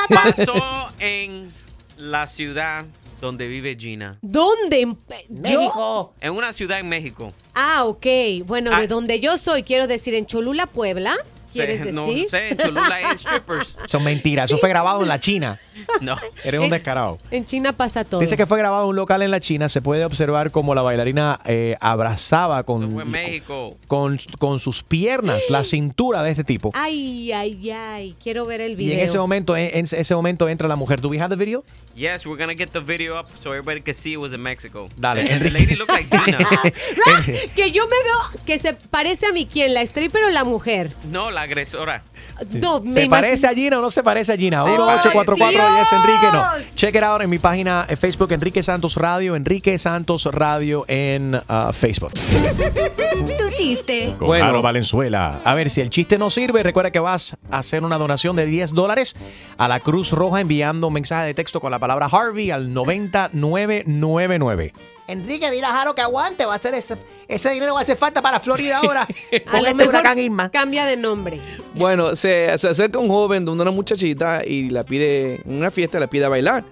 [0.09, 1.53] Pasó en
[1.97, 2.87] la ciudad
[3.21, 4.19] donde vive Gina.
[4.23, 4.81] ¿Dónde?
[4.83, 4.99] En-
[5.43, 6.13] ¿Yo?
[6.21, 7.33] En una ciudad en México.
[7.55, 8.07] Ah, ok.
[8.45, 11.17] Bueno, de donde yo soy, quiero decir, en Cholula, Puebla.
[11.53, 11.95] ¿Quieres Se- decir?
[11.95, 13.77] No sé, en Cholula hay strippers.
[13.87, 14.45] Son mentiras.
[14.51, 15.59] Eso fue grabado en la China.
[16.01, 16.17] No.
[16.45, 17.19] Eres un descarado.
[17.31, 18.21] En China pasa todo.
[18.21, 19.69] Dice que fue grabado en un local en la China.
[19.69, 23.77] Se puede observar como la bailarina eh, abrazaba con, Fue en México.
[23.87, 26.71] con, con sus piernas la cintura de este tipo.
[26.75, 28.17] Ay, ay, ay.
[28.23, 28.99] Quiero ver el Y video.
[28.99, 31.01] en ese momento, en, en ese momento entra la mujer.
[31.01, 31.65] ¿Do we have the video?
[31.95, 34.91] Yes, we're gonna get the video up so everybody can see it was in Mexico.
[34.99, 36.39] Dale, The, lady looked like Gina.
[37.55, 39.47] Que yo me veo que se parece a mí.
[39.51, 39.73] ¿Quién?
[39.73, 40.95] ¿La stripper o la mujer?
[41.11, 42.03] no, la agresora.
[42.51, 44.63] No, me ¿Se imagino- parece a Gina o no se parece a Gina?
[44.63, 45.37] Se 1844
[45.79, 46.45] yes Enrique, no.
[46.75, 51.41] Check it out en mi página en Facebook, Enrique Santos Radio, Enrique Santos Radio en
[51.49, 52.13] ah, Facebook.
[52.13, 54.15] Tu chiste.
[54.19, 54.45] Con Bueno.
[54.45, 55.41] Jaro Valenzuela.
[55.45, 58.47] A ver, si el chiste no sirve, recuerda que vas a hacer una donación de
[58.47, 59.17] 10 dólares
[59.57, 64.73] a la Cruz Roja enviando un mensaje de texto con la palabra Harvey al 90999.
[65.09, 66.45] Enrique, dile a Jaro que aguante.
[66.45, 66.97] Va a hacer ese,
[67.29, 69.03] ese dinero va a hacer falta para Florida ahora.
[69.03, 69.07] A
[69.51, 70.51] Con lo este mejor huracán Irma.
[70.51, 71.41] cambia de nombre.
[71.75, 76.01] Bueno, se, se acerca un joven donde una muchachita y la pide, en una fiesta
[76.01, 76.65] la pide a bailar.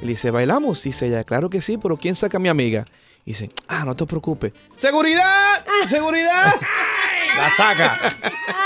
[0.00, 0.82] Y le dice, ¿bailamos?
[0.82, 2.84] Dice ella, claro que sí, pero ¿quién saca a mi amiga?
[3.24, 4.52] Y dice, ah, no te preocupes.
[4.76, 5.64] ¡Seguridad!
[5.88, 6.54] ¡Seguridad!
[7.36, 8.00] La saca.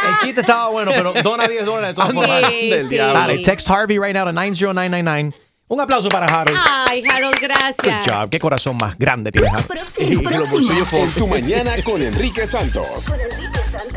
[0.08, 2.42] El chiste estaba bueno, pero dona 10 dólares de todas formas.
[2.48, 2.94] Sí, Del sí.
[2.94, 3.14] diablo.
[3.18, 5.34] Dale, text Harvey right now to 90999.
[5.72, 6.58] Un aplauso para Harold.
[6.86, 8.06] Ay, Harold, Good gracias.
[8.06, 8.28] job.
[8.28, 9.70] Qué corazón más grande tiene Harold.
[9.98, 13.10] Y los bolsillos En tu mañana con Enrique Santos.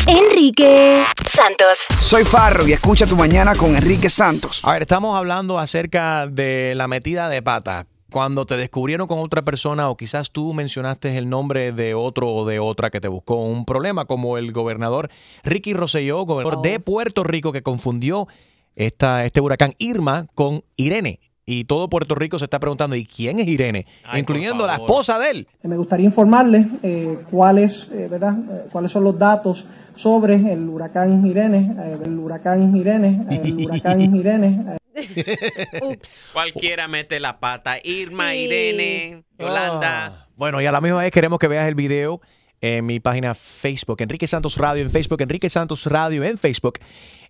[0.08, 1.88] Enrique Santos.
[2.02, 4.62] Soy Farro y escucha tu mañana con Enrique Santos.
[4.64, 7.88] A ver, estamos hablando acerca de la metida de pata.
[8.12, 12.46] Cuando te descubrieron con otra persona o quizás tú mencionaste el nombre de otro o
[12.46, 15.12] de otra que te buscó un problema, como el gobernador
[15.44, 18.28] Ricky Rosselló, gobernador de Puerto Rico, que confundió
[18.76, 21.20] esta, este huracán Irma con Irene.
[21.52, 23.88] Y todo Puerto Rico se está preguntando, ¿y quién es Irene?
[24.16, 25.48] Incluyendo la esposa de él.
[25.64, 28.38] me gustaría informarles eh, cuáles, eh, ¿verdad?
[28.38, 33.54] Eh, cuáles son los datos sobre el huracán Irene, eh, el huracán Irene, eh, el
[33.66, 34.78] huracán Irene.
[36.34, 37.78] Cualquiera mete la pata.
[37.84, 38.42] Irma, Sí.
[38.42, 40.28] Irene, Yolanda.
[40.36, 42.22] Bueno, y a la misma vez queremos que veas el video
[42.62, 46.78] en mi página Facebook, Enrique Santos Radio en Facebook, Enrique Santos Radio en Facebook.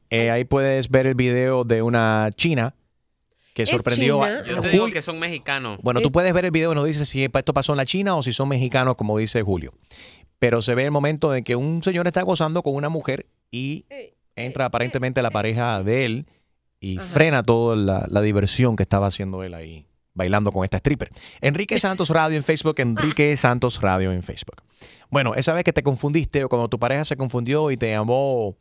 [0.09, 2.75] Eh, ahí puedes ver el video de una china
[3.65, 5.79] que sorprendió a- Yo te digo que son mexicanos.
[5.81, 8.15] Bueno, tú puedes ver el video y nos dice si esto pasó en la China
[8.15, 9.73] o si son mexicanos, como dice Julio.
[10.39, 13.85] Pero se ve el momento en que un señor está gozando con una mujer y
[14.35, 16.25] entra aparentemente la pareja de él
[16.79, 21.09] y frena toda la, la diversión que estaba haciendo él ahí, bailando con esta stripper.
[21.41, 24.63] Enrique Santos Radio en Facebook, Enrique Santos Radio en Facebook.
[25.09, 28.55] Bueno, esa vez que te confundiste o cuando tu pareja se confundió y te llamó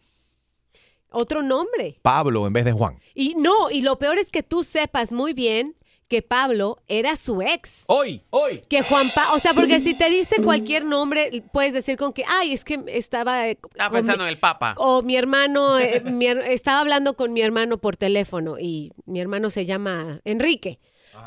[1.11, 1.99] Otro nombre.
[2.03, 2.99] Pablo en vez de Juan.
[3.15, 5.75] Y no, y lo peor es que tú sepas muy bien
[6.09, 7.83] que Pablo era su ex.
[7.87, 8.63] Hoy, hoy.
[8.69, 12.25] Que Juan Pablo, o sea, porque si te dice cualquier nombre, puedes decir con que,
[12.27, 13.47] ay, es que estaba...
[13.49, 14.75] eh, Estaba pensando mi- en el Papa.
[14.79, 19.21] O mi hermano, eh, mi her- estaba hablando con mi hermano por teléfono y mi
[19.21, 20.79] hermano se llama Enrique.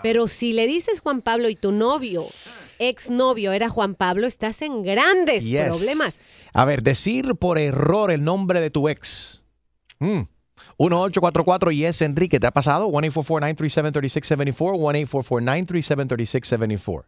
[0.02, 2.26] Pero si le dices Juan Pablo y tu novio,
[2.80, 5.68] ex novio, era Juan Pablo, estás en grandes Yes.
[5.68, 6.16] problemas.
[6.54, 9.41] A ver, decir por error el nombre de tu ex.
[10.02, 10.28] Mm.
[10.80, 12.40] 1844 y es Enrique.
[12.40, 12.88] ¿Te ha pasado?
[12.90, 15.08] 1-844-937-3674.
[15.08, 17.06] 1-844-937-3674.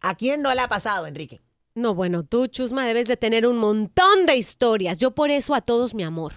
[0.00, 1.40] ¿A quién no le ha pasado, Enrique?
[1.74, 4.98] No, bueno, tú, Chusma, debes de tener un montón de historias.
[4.98, 6.32] Yo por eso a todos mi amor.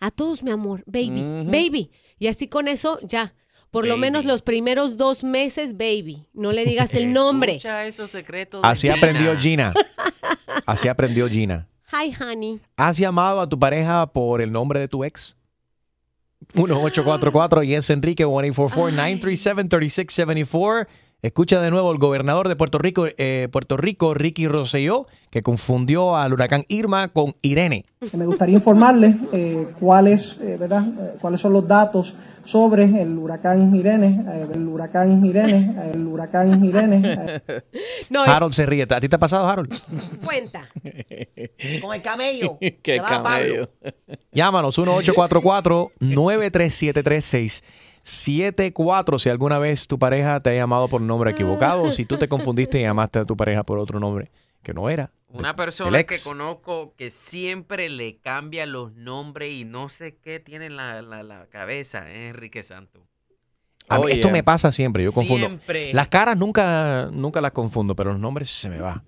[0.00, 1.90] A todos mi amor, baby, baby.
[2.18, 3.34] Y así con eso, ya.
[3.70, 6.26] Por lo menos los primeros dos meses, baby.
[6.32, 7.52] No le digas el nombre.
[7.56, 8.62] Escucha esos secretos.
[8.62, 8.94] de Así Gina.
[8.96, 9.74] aprendió Gina.
[10.66, 11.68] Así aprendió Gina.
[11.94, 12.60] Hi, honey.
[12.76, 15.36] ¿Has llamado a tu pareja por el nombre de tu ex?
[16.54, 20.88] 1844 y es Enrique 1-844-937-3674.
[21.24, 26.18] Escucha de nuevo el gobernador de Puerto Rico, eh, Puerto Rico, Ricky Rosselló, que confundió
[26.18, 27.86] al huracán Irma con Irene.
[28.12, 30.86] Me gustaría informarles eh, cuáles, eh, ¿verdad?
[30.86, 32.14] Eh, cuáles son los datos
[32.44, 34.22] sobre el huracán Irene,
[34.52, 37.40] el huracán Irene, el huracán Irene.
[38.26, 38.82] Harold se ríe.
[38.82, 39.72] ¿A ti te ha pasado, Harold?
[40.22, 40.68] Cuenta.
[41.80, 42.58] Con el camello.
[42.60, 43.70] ¿Qué camello?
[43.70, 43.94] Pablo.
[44.30, 47.64] Llámanos 1844 93736
[48.04, 52.18] 74 si alguna vez tu pareja te ha llamado por nombre equivocado o si tú
[52.18, 54.30] te confundiste y llamaste a tu pareja por otro nombre
[54.62, 55.10] que no era.
[55.28, 60.66] Una persona que conozco que siempre le cambia los nombres y no sé qué tiene
[60.66, 63.02] en la, la, la cabeza, Enrique Santos.
[63.88, 65.46] A esto me pasa siempre, yo confundo.
[65.46, 65.92] Siempre.
[65.92, 69.02] Las caras nunca, nunca las confundo, pero los nombres se me va.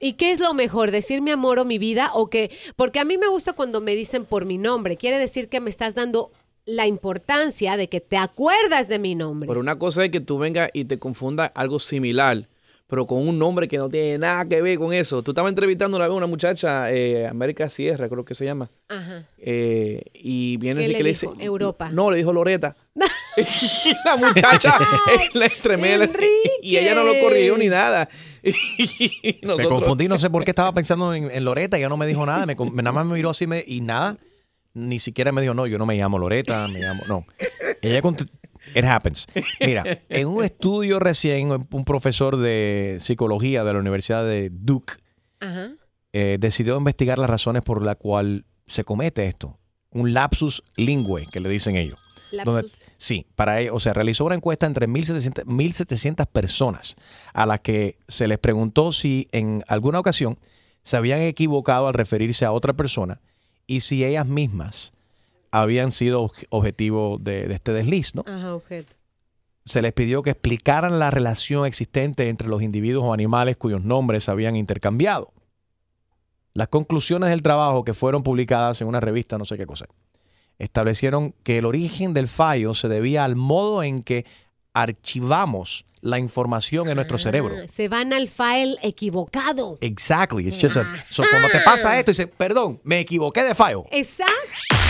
[0.00, 0.90] ¿Y qué es lo mejor?
[0.90, 2.10] ¿Decir mi amor o mi vida?
[2.14, 4.96] O que, porque a mí me gusta cuando me dicen por mi nombre.
[4.96, 6.32] Quiere decir que me estás dando
[6.66, 9.46] la importancia de que te acuerdas de mi nombre.
[9.48, 12.48] Pero una cosa es que tú vengas y te confunda algo similar,
[12.86, 15.22] pero con un nombre que no tiene nada que ver con eso.
[15.22, 18.70] Tú estabas entrevistando una vez a una muchacha, eh, América Sierra, creo que se llama.
[18.88, 19.24] Ajá.
[19.38, 21.26] eh, y viene ¿Qué Enrique le y le dice.
[21.26, 21.40] dijo?
[21.40, 21.90] Europa.
[21.90, 22.76] No, le dijo Loreta.
[24.04, 24.78] la muchacha
[25.34, 26.08] le tremenda.
[26.62, 28.08] Y ella no lo corrigió ni nada.
[28.42, 28.52] Y
[29.22, 32.06] Me nosotros- confundí, no sé por qué estaba pensando en, en Loreta, ya no me
[32.06, 34.16] dijo nada, me, nada más me miró así me- y nada,
[34.74, 37.24] ni siquiera me dijo, no, yo no me llamo Loreta, me llamo, no.
[37.82, 38.28] Ella cont-
[38.74, 39.26] It happens.
[39.60, 44.94] Mira, en un estudio recién, un profesor de psicología de la Universidad de Duke
[45.40, 45.70] Ajá.
[46.12, 49.58] eh, decidió investigar las razones por la cual se comete esto.
[49.90, 51.98] Un lapsus lingüe, que le dicen ellos.
[52.44, 56.96] Donde- sí, para ello, o sea, realizó una encuesta entre 1.700, 1.700 personas
[57.32, 60.38] a las que se les preguntó si en alguna ocasión
[60.82, 63.20] se habían equivocado al referirse a otra persona
[63.66, 64.92] y si ellas mismas
[65.50, 68.24] habían sido obje- objetivo de, de este desliz, ¿no?
[68.26, 68.92] Ajá, objeto.
[69.64, 74.28] se les pidió que explicaran la relación existente entre los individuos o animales cuyos nombres
[74.28, 75.32] habían intercambiado.
[76.52, 79.86] Las conclusiones del trabajo que fueron publicadas en una revista, no sé qué cosa,
[80.58, 84.24] establecieron que el origen del fallo se debía al modo en que
[84.72, 87.56] archivamos la información en nuestro cerebro.
[87.58, 89.78] Ah, Se van al file equivocado.
[89.80, 90.46] Exactly.
[90.46, 93.86] It's just a- so cuando te pasa esto, dices, perdón, me equivoqué de fallo.
[93.90, 94.32] Exacto.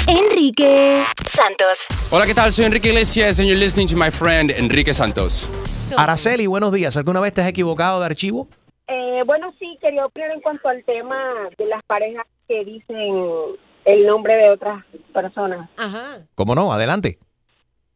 [0.08, 1.86] Enrique Santos.
[2.10, 2.52] Hola, ¿qué tal?
[2.52, 5.48] Soy Enrique Iglesias and you're listening to my friend Enrique Santos.
[5.96, 6.96] Araceli, buenos días.
[6.96, 8.48] ¿Alguna vez te has equivocado de archivo?
[8.88, 11.16] Eh, bueno, sí, quería opinar en cuanto al tema
[11.56, 12.98] de las parejas que dicen
[13.84, 15.70] el nombre de otras personas.
[15.76, 16.18] Ajá.
[16.34, 16.72] ¿Cómo no?
[16.72, 17.18] Adelante.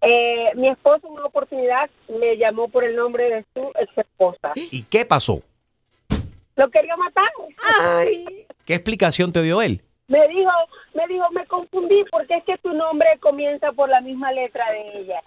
[0.00, 4.52] Eh, mi esposo en una oportunidad me llamó por el nombre de su ex esposa.
[4.54, 5.42] ¿Y qué pasó?
[6.56, 7.28] Lo quería matar.
[8.64, 9.80] ¿Qué explicación te dio él?
[10.08, 10.50] Me dijo,
[10.94, 15.00] me dijo, me confundí porque es que tu nombre comienza por la misma letra de
[15.00, 15.22] ella.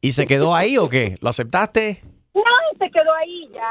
[0.00, 1.16] ¿Y se quedó ahí o qué?
[1.20, 2.02] ¿Lo aceptaste?
[2.34, 2.42] No,
[2.78, 3.62] se quedó ahí, ya,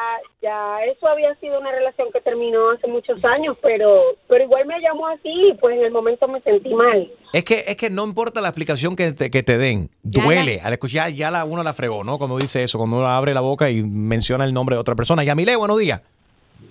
[0.41, 4.79] ya, eso había sido una relación que terminó hace muchos años, pero, pero igual me
[4.79, 7.11] llamó así y pues en el momento me sentí mal.
[7.33, 10.61] Es que, es que no importa la explicación que te, que te den, duele.
[10.63, 12.17] Al escuchar, ya la, uno la fregó, ¿no?
[12.17, 15.25] Cuando dice eso, cuando uno abre la boca y menciona el nombre de otra persona.
[15.25, 16.01] Yamile, buenos días.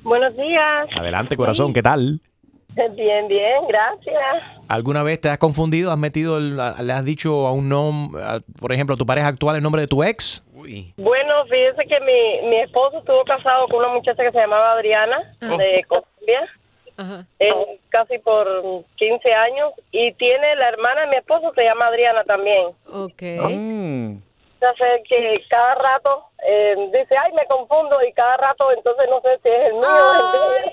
[0.02, 0.88] Buenos días.
[0.96, 2.20] Adelante, corazón, ¿qué tal?
[2.74, 4.16] Bien, bien, gracias.
[4.66, 5.92] ¿Alguna vez te has confundido?
[5.92, 8.22] ¿Has metido, el- le has dicho a un nombre,
[8.58, 10.42] por ejemplo, a tu pareja actual el nombre de tu ex?
[10.96, 15.34] Bueno, fíjese que mi, mi esposo estuvo casado con una muchacha que se llamaba Adriana,
[15.40, 16.48] de Colombia,
[17.38, 18.46] eh, casi por
[18.96, 22.68] 15 años, y tiene la hermana de mi esposo, se llama Adriana también.
[22.92, 23.22] Ok.
[24.60, 29.20] Ya sé que cada rato eh, dice, ay, me confundo, y cada rato entonces no
[29.22, 30.72] sé si es el mío o el de él.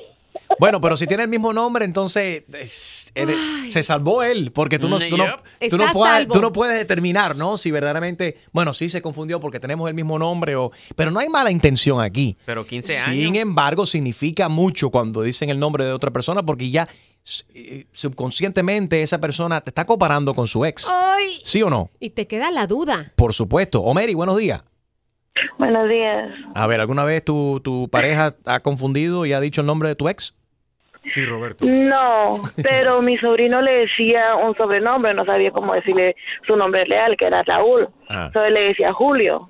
[0.59, 3.38] Bueno, pero si tiene el mismo nombre, entonces es- eres-
[3.69, 5.25] se salvó él, porque tú no, tú no,
[5.69, 7.57] tú puedes, tú no puedes determinar, ¿no?
[7.57, 11.30] Si verdaderamente, bueno, sí se confundió porque tenemos el mismo nombre, o, pero no hay
[11.30, 12.38] mala intención aquí.
[12.45, 13.05] Pero 15 años.
[13.23, 16.88] Sin embargo, significa mucho cuando dicen el nombre de otra persona porque ya
[17.53, 20.88] eh, subconscientemente esa persona te está comparando con su ex.
[20.89, 21.39] Ay.
[21.43, 21.89] ¿Sí o no?
[21.99, 23.11] Y te queda la duda.
[23.15, 23.82] Por supuesto.
[23.82, 24.63] Omeri, buenos días.
[25.57, 26.29] Buenos días.
[26.55, 29.95] A ver, ¿alguna vez tu, tu pareja ha confundido y ha dicho el nombre de
[29.95, 30.35] tu ex?
[31.13, 31.65] Sí, Roberto.
[31.65, 36.15] No, pero mi sobrino le decía un sobrenombre, no sabía cómo decirle
[36.45, 37.87] su nombre real, que era Raúl.
[38.09, 38.25] Ah.
[38.27, 39.49] Entonces le decía Julio.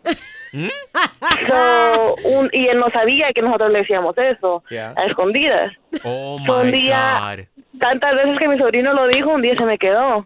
[1.48, 4.64] So, un- y él no sabía que nosotros le decíamos eso,
[4.96, 5.74] a escondidas.
[6.04, 7.80] Oh So, un día, God.
[7.80, 10.26] tantas veces que mi sobrino lo dijo, un día se me quedó.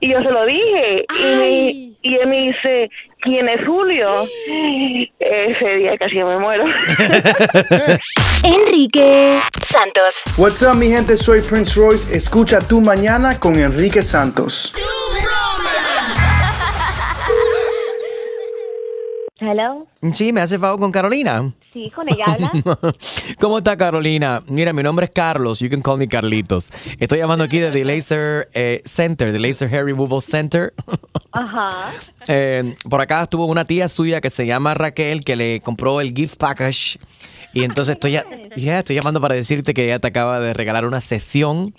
[0.00, 1.06] Y yo se lo dije.
[1.18, 1.70] Y, me-
[2.02, 2.90] y él me dice,
[3.22, 4.26] ¿quién es Julio?
[5.18, 6.64] Ese día casi me muero.
[8.44, 10.22] Enrique Santos.
[10.36, 11.16] What's up, mi gente?
[11.16, 12.14] Soy Prince Royce.
[12.14, 14.74] Escucha tu mañana con Enrique Santos.
[19.44, 19.88] Hello.
[20.12, 21.52] Sí, me hace favor con Carolina.
[21.72, 22.52] Sí, con ella habla.
[23.40, 24.40] ¿Cómo está Carolina?
[24.46, 25.58] Mira, mi nombre es Carlos.
[25.58, 26.70] You can call me Carlitos.
[27.00, 30.72] Estoy llamando aquí de The Laser eh, Center, The Laser Hair Removal Center.
[31.32, 31.90] Ajá.
[32.28, 36.14] Eh, por acá estuvo una tía suya que se llama Raquel que le compró el
[36.14, 37.00] gift package.
[37.52, 38.24] Y entonces estoy, ya,
[38.56, 41.74] ya estoy llamando para decirte que ella te acaba de regalar una sesión,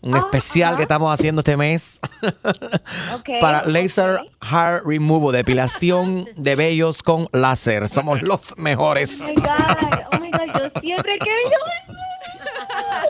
[0.00, 2.00] un especial que estamos haciendo este mes
[3.40, 7.88] para Laser Hair Removal, depilación de vellos con láser.
[7.88, 9.26] Somos los mejores.
[9.28, 11.58] Oh my God, oh my God, yo siempre he querido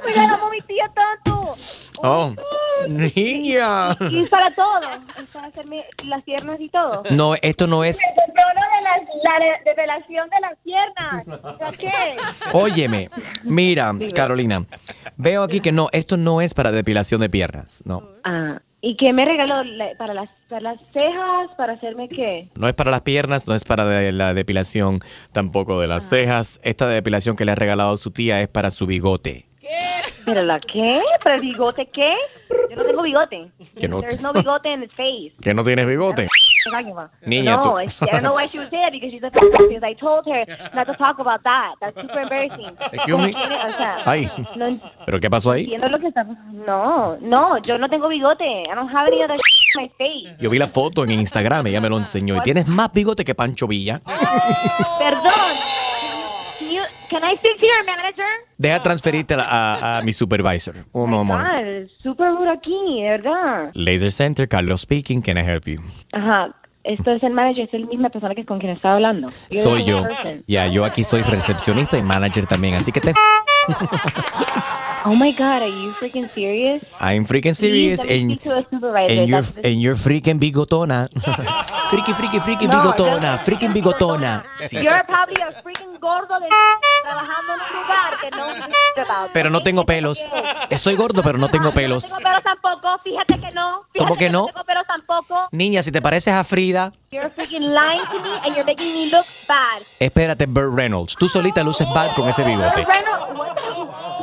[0.08, 1.56] Me la amo mi tía tanto.
[2.02, 2.32] Oh,
[2.88, 3.96] niña.
[4.10, 4.80] Y es para todo.
[5.20, 7.02] Es para hacerme las piernas y todo.
[7.10, 7.98] No, esto no es.
[8.16, 8.22] Yo
[8.54, 11.58] lo de la, la de- develación de las piernas.
[11.58, 11.92] ¿Para qué?
[12.52, 13.08] Óyeme,
[13.44, 14.64] mira, Carolina,
[15.16, 18.02] veo aquí que no, esto no es para depilación de piernas, no.
[18.24, 19.56] Ah, ¿y qué me regaló?
[19.98, 21.50] ¿Para las, para las cejas?
[21.56, 22.48] ¿Para hacerme qué?
[22.54, 25.00] No es para las piernas, no es para de- la depilación
[25.32, 26.60] tampoco de las cejas.
[26.62, 29.47] Esta depilación que le ha regalado su tía es para su bigote.
[30.24, 31.00] ¿Pero la qué?
[31.22, 32.12] ¿Para el bigote qué?
[32.70, 33.50] Yo no tengo bigote.
[33.78, 35.32] Que no- There's no bigote in his face.
[35.42, 36.26] ¿Que no tienes bigote?
[37.24, 40.26] Niña, no, tú- I don't know why she say that because she's because I told
[40.26, 40.44] her
[40.74, 41.74] not to talk about that.
[41.80, 42.66] That's super embarrassing.
[42.92, 43.34] Excuse me?
[43.34, 44.30] O sea, Ay.
[44.56, 45.66] no ¿Pero qué pasó ahí?
[45.66, 46.24] lo que está
[46.66, 48.44] No, no, yo no tengo bigote.
[48.44, 50.36] I don't have any other in my face.
[50.40, 52.36] Yo vi la foto en Instagram, ella me lo enseñó.
[52.36, 54.00] Y tienes más bigote que Pancho Villa.
[54.98, 55.32] Perdón.
[57.08, 58.24] Can, I speak to your manager?
[58.58, 60.84] Deja transferirte a, a- a mi supervisor.
[60.92, 61.88] Un momento.
[62.02, 63.70] Super rude aquí, de verdad.
[63.74, 65.80] Laser Center, Carlos speaking, can I help you?
[66.12, 66.54] Ajá.
[66.84, 69.28] Esto es el manager, es la misma persona que con quien estaba hablando.
[69.50, 70.06] You're Soy yo.
[70.46, 73.12] Ya, yo aquí soy recepcionista y manager también, así que te...
[75.08, 76.84] Oh my god, are you freaking serious?
[77.00, 78.36] I'm freaking serious and,
[79.08, 81.08] and you're, and you're freaking bigotona.
[81.88, 84.44] friki, friki, friki, No, bigotona, freaking bigotona.
[84.58, 84.82] Sí.
[84.82, 86.48] You're probably a freaking gordo de
[87.02, 89.32] trabajando en un lugar que no about.
[89.32, 90.18] Pero no tengo pelos.
[90.68, 92.04] Estoy gordo, pero no tengo pelos.
[92.10, 93.84] No tengo pelos tampoco, fíjate que no.
[93.96, 94.40] ¿Cómo Fíjate que no?
[94.40, 95.48] No tengo pelos tampoco.
[95.52, 99.10] Niña, si te pareces a Frida, You're freaking lying to me and you're making me
[99.10, 99.82] look bad.
[99.98, 101.16] espérate, Burt Reynolds.
[101.16, 102.86] Tú solita luces bad con ese bigote.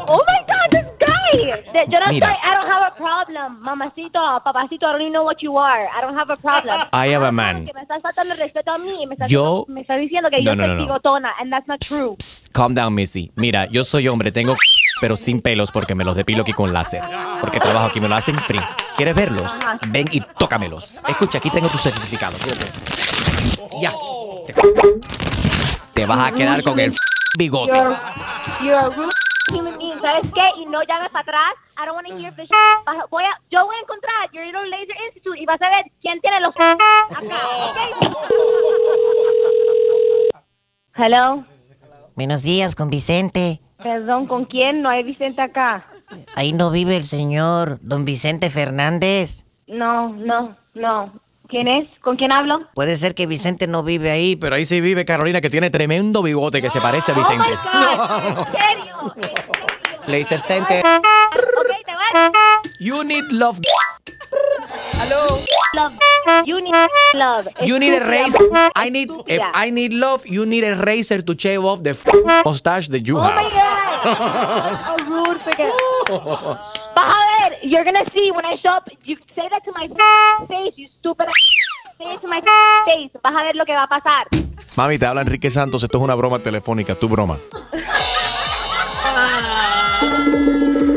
[0.07, 1.61] Oh my god, this guy.
[1.73, 2.37] De- Yo no Mira.
[2.43, 3.59] I don't have a problem.
[3.61, 5.87] Mamacito, papacito, I don't even know what you are.
[5.93, 6.87] I don't have a problem.
[6.93, 7.65] I am a man.
[7.65, 10.29] Que me estás faltando el respeto a mí y me estás, Yo- me estás diciendo
[10.29, 10.83] que No, yo no, soy no, no.
[10.85, 12.15] bigotona and that's not true.
[12.53, 13.31] Calm down, Missy.
[13.35, 14.55] Mira, yo soy hombre, tengo
[15.01, 17.01] pero sin pelos porque me los depilo aquí con láser.
[17.41, 18.61] Porque trabajo aquí, me lo hacen free.
[18.95, 19.51] ¿Quieres verlos?
[19.89, 20.97] Ven y tócamelos.
[21.07, 22.37] Escucha, aquí tengo tu certificado.
[23.81, 23.91] Ya.
[24.45, 24.53] Te,
[25.93, 26.93] te vas a quedar con el
[27.37, 27.73] bigote.
[27.75, 27.97] You're,
[28.61, 29.09] you're a rude
[29.51, 29.99] human being.
[30.01, 30.41] ¿Sabes qué?
[30.61, 31.53] Y no llames para atrás.
[31.77, 32.47] I don't want to hear this.
[32.85, 35.85] Vas- Voy a, yo voy a encontrar your little laser institute y vas a ver
[36.01, 36.77] quién tiene los acá.
[37.09, 37.31] ¿ok?
[40.95, 41.43] Hello.
[42.15, 43.59] Buenos días, con Vicente.
[43.77, 44.81] Perdón, ¿con quién?
[44.81, 45.85] No hay Vicente acá.
[46.35, 49.45] Ahí no vive el señor don Vicente Fernández.
[49.67, 51.11] No, no, no.
[51.49, 51.87] ¿Quién es?
[52.01, 52.61] ¿Con quién hablo?
[52.73, 56.21] Puede ser que Vicente no vive ahí, Pero ahí sí vive Carolina, que tiene tremendo
[56.23, 57.49] bigote que se parece a Vicente.
[57.51, 59.13] ¿En serio?
[60.07, 60.83] Laser Center.
[60.85, 63.59] Ok, te You need love.
[65.01, 65.39] Hello.
[65.73, 65.93] Love.
[66.45, 66.73] You need
[67.13, 67.47] love.
[67.65, 68.39] You need a razor.
[68.75, 69.41] I need if.
[69.53, 72.05] I need love, you need a razor to shave off the f-
[72.45, 73.51] mustache that you Oh my have.
[73.51, 74.75] god.
[74.75, 75.39] How rude,
[77.69, 78.87] you're gonna see when I show up.
[79.03, 79.87] You say that to my
[80.47, 81.27] face, you stupid.
[81.97, 82.41] Say it to my
[82.85, 83.11] face.
[83.23, 84.27] Vas a ver lo que va a pasar.
[84.75, 85.81] Mami, te habla Enrique Santos.
[85.83, 86.93] Esto es una broma telefónica.
[86.95, 87.37] Tu broma.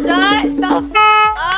[0.09, 1.58] Shut the f-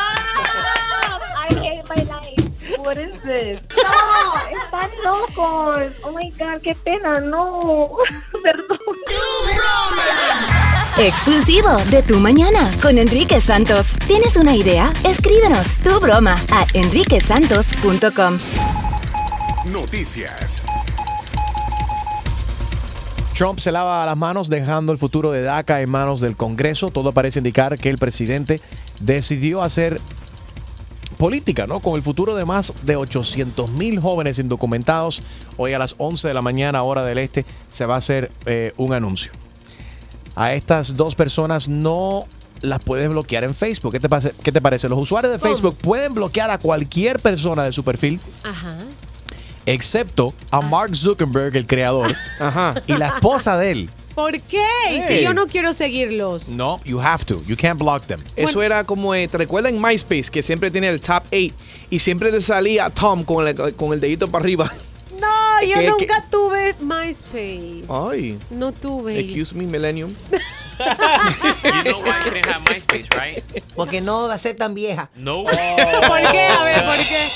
[2.82, 3.60] What is this?
[3.76, 5.92] No, están locos.
[6.02, 7.20] Oh my god, qué pena.
[7.20, 7.96] No.
[8.42, 8.78] Perdón.
[10.98, 13.98] Exclusivo de Tu Mañana con Enrique Santos.
[14.06, 14.92] ¿Tienes una idea?
[15.04, 18.38] Escríbenos tu broma a enriquesantos.com.
[19.66, 20.62] Noticias.
[23.34, 26.90] Trump se lava las manos dejando el futuro de DACA en manos del Congreso.
[26.90, 28.60] Todo parece indicar que el presidente
[29.00, 30.00] decidió hacer
[31.20, 31.80] política, ¿no?
[31.80, 35.22] Con el futuro de más de 800 mil jóvenes indocumentados.
[35.58, 38.72] Hoy a las 11 de la mañana, hora del este, se va a hacer eh,
[38.78, 39.30] un anuncio.
[40.34, 42.24] A estas dos personas no
[42.62, 43.92] las puedes bloquear en Facebook.
[43.92, 44.88] ¿Qué te, pase- qué te parece?
[44.88, 48.78] Los usuarios de Facebook pueden bloquear a cualquier persona de su perfil Ajá.
[49.66, 52.14] excepto a Mark Zuckerberg, el creador,
[52.86, 53.90] y la esposa de él.
[54.14, 54.64] ¿Por qué?
[54.90, 55.24] ¿Y si Hey.
[55.24, 56.48] yo no quiero seguirlos?
[56.48, 57.42] No, you have to.
[57.46, 58.20] You can't block them.
[58.36, 61.54] Eso era como, eh, ¿te recuerdas en MySpace que siempre tiene el top 8
[61.90, 64.70] y siempre te salía Tom con el, con el dedito para arriba?
[65.18, 67.84] No, yo ¿Qué- nunca tuve MySpace.
[67.88, 68.38] Ay.
[68.50, 69.18] No tuve.
[69.20, 70.14] Excuse me, Millennium.
[70.80, 70.86] You
[71.92, 73.44] know why I couldn't have MySpace, right?
[73.76, 75.10] Porque no va a ser tan vieja.
[75.14, 75.44] No.
[75.44, 75.52] ¿Por
[76.32, 76.46] qué?
[76.48, 77.28] A ver, ¿por qué?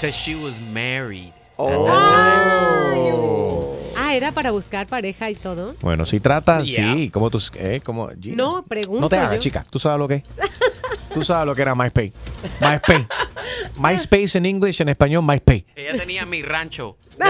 [0.00, 1.30] Because she was married.
[1.58, 3.45] Ah,
[4.16, 5.74] era para buscar pareja y todo.
[5.80, 6.94] Bueno, si trata, Yeah.
[6.94, 8.36] sí, como tú, eh, como, Gina.
[8.36, 9.00] No, pregunto.
[9.00, 9.40] No te hagas, yo.
[9.40, 9.64] chica.
[9.70, 10.22] Tú sabes lo que es.
[11.14, 12.12] Tú sabes lo que era MySpace.
[12.60, 13.06] MySpace.
[13.78, 15.64] MySpace en inglés, en español, MySpace.
[15.74, 16.96] Ella tenía mi rancho.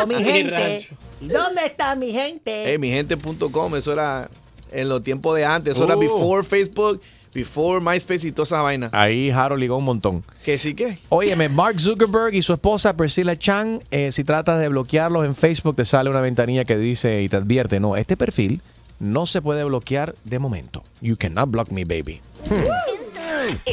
[0.00, 0.50] Oh, mi Mi gente.
[0.52, 0.94] rancho.
[1.20, 2.72] ¿Dónde está mi gente?
[2.72, 4.28] Eh, migente.com, eso era
[4.70, 5.76] en los tiempos de antes.
[5.76, 6.00] Eso era Uh.
[6.00, 7.00] before Facebook,
[7.36, 8.88] before MySpace y toda esa vaina.
[8.92, 10.24] Ahí Harold ligó un montón.
[10.44, 10.98] Que sí que.
[11.10, 15.76] Óyeme, Mark Zuckerberg y su esposa Priscilla Chan, eh, si tratas de bloquearlos en Facebook,
[15.76, 18.62] te sale una ventanilla que dice y te advierte, no, este perfil
[18.98, 20.82] no se puede bloquear de momento.
[21.00, 22.20] You cannot block me, baby.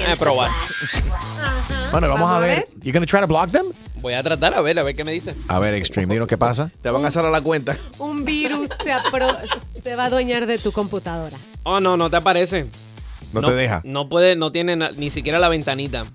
[0.07, 0.51] A probar.
[1.91, 2.67] Bueno, vamos, a ver.
[2.81, 3.65] You gonna try to block them?
[4.01, 5.33] Voy a tratar a ver, a ver qué me dice.
[5.47, 6.69] A ver, Extreme, dinos qué pasa.
[6.81, 7.77] Te van a hacer a la cuenta.
[7.99, 11.37] Un virus se, se va a adueñar de tu computadora.
[11.63, 12.65] Oh, no, no te aparece.
[13.33, 13.81] No te deja.
[13.83, 16.05] No puede, no tiene ni siquiera la ventanita.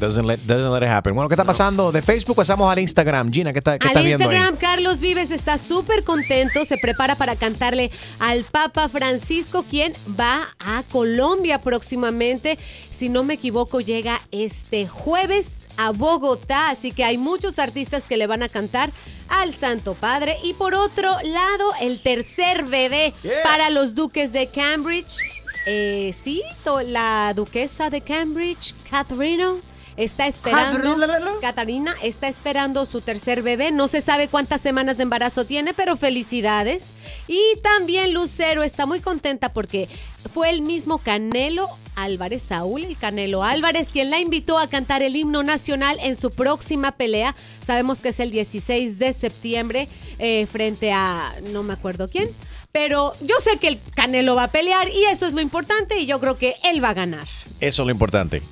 [0.00, 1.14] Doesn't let, doesn't let it happen.
[1.14, 1.92] Bueno, ¿qué está pasando?
[1.92, 3.32] De Facebook pasamos al Instagram.
[3.32, 4.36] Gina, ¿qué está, qué Al está viendo ahí?
[4.36, 6.64] Instagram, Carlos Vives está súper contento.
[6.64, 12.58] Se prepara para cantarle al Papa Francisco, quien va a Colombia próximamente.
[12.90, 15.46] Si no me equivoco, llega este jueves
[15.76, 16.70] a Bogotá.
[16.70, 18.90] Así que hay muchos artistas que le van a cantar
[19.28, 20.38] al Santo Padre.
[20.42, 25.18] Y por otro lado, el tercer bebé para los duques de Cambridge.
[25.66, 26.42] Eh, sí,
[26.86, 29.60] la duquesa de Cambridge, Catherine,
[29.96, 30.96] está esperando.
[31.40, 33.70] Catarina está esperando su tercer bebé.
[33.70, 36.82] No se sabe cuántas semanas de embarazo tiene, pero felicidades.
[37.26, 39.88] Y también Lucero está muy contenta porque
[40.32, 45.16] fue el mismo Canelo Álvarez, Saúl el Canelo Álvarez, quien la invitó a cantar el
[45.16, 47.34] himno nacional en su próxima pelea.
[47.66, 49.88] Sabemos que es el 16 de septiembre
[50.18, 52.28] eh, frente a no me acuerdo quién.
[52.74, 56.06] Pero yo sé que el Canelo va a pelear y eso es lo importante y
[56.06, 57.28] yo creo que él va a ganar.
[57.60, 58.42] Eso es lo importante.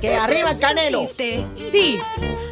[0.00, 1.08] Que arriba el canelo.
[1.70, 1.96] Sí.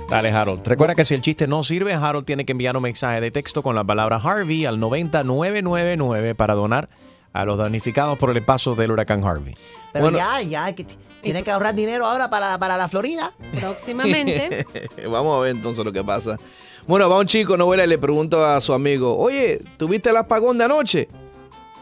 [0.09, 0.65] Dale, Harold.
[0.65, 3.61] Recuerda que si el chiste no sirve, Harold tiene que enviar un mensaje de texto
[3.65, 6.89] con la palabra Harvey al 90999 para donar
[7.33, 9.57] a los damnificados por el paso del huracán Harvey.
[9.93, 10.87] Pero ya, ya, que
[11.23, 13.33] tiene que ahorrar dinero ahora para, para la Florida.
[13.59, 14.65] Próximamente.
[15.11, 16.39] Vamos a ver entonces lo que pasa.
[16.87, 20.17] Bueno, va un chico, no vuela y le pregunta a su amigo, oye, ¿tuviste el
[20.17, 21.09] apagón de anoche?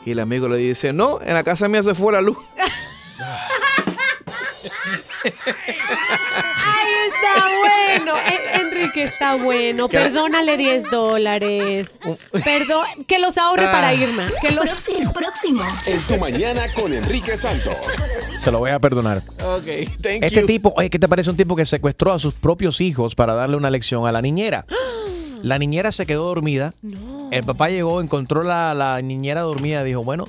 [0.04, 2.38] Y el amigo le dice, no, en la casa mía se fue la luz.
[5.24, 8.14] Ahí está bueno.
[8.78, 9.88] Enrique está bueno.
[9.88, 9.98] ¿Qué?
[9.98, 11.90] Perdónale 10 dólares.
[12.44, 13.72] Perdón, que los ahorre Ah.
[13.72, 14.26] para Irma.
[14.40, 14.64] Que los...
[15.12, 15.62] Próximo.
[15.86, 17.74] En tu mañana con Enrique Santos.
[18.36, 19.18] Se lo voy a perdonar.
[19.44, 19.66] Ok,
[20.00, 20.46] thank Este you.
[20.46, 23.56] tipo, oye, ¿qué te parece un tipo que secuestró a sus propios hijos para darle
[23.56, 24.64] una lección a la niñera?
[25.42, 26.74] La niñera se quedó dormida.
[27.30, 30.26] El papá llegó, encontró la, la niñera dormida y dijo, bueno,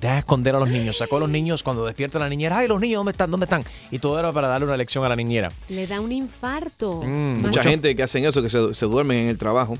[0.00, 0.96] deja de esconder a los niños.
[0.98, 2.58] Sacó a los niños cuando despierta la niñera.
[2.58, 3.30] Ay, los niños, ¿dónde están?
[3.30, 3.64] ¿Dónde están?
[3.90, 5.50] Y todo era para darle una lección a la niñera.
[5.68, 7.02] Le da un infarto.
[7.04, 9.78] Mm, Mucha gente que hacen eso, que se, se duermen en el trabajo.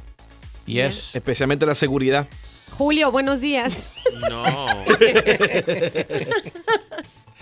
[0.66, 1.16] Yes.
[1.16, 2.28] Especialmente la seguridad.
[2.72, 3.88] Julio, buenos días.
[4.30, 4.44] No.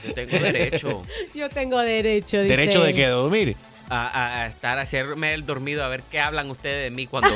[0.04, 1.02] Yo tengo derecho.
[1.34, 2.94] Yo tengo derecho, dice ¿Derecho de él.
[2.96, 3.02] qué?
[3.02, 3.56] ¿De dormir?
[3.88, 7.06] A, a- a estar, a hacerme el dormido, a ver qué hablan ustedes de mí
[7.06, 7.30] cuando...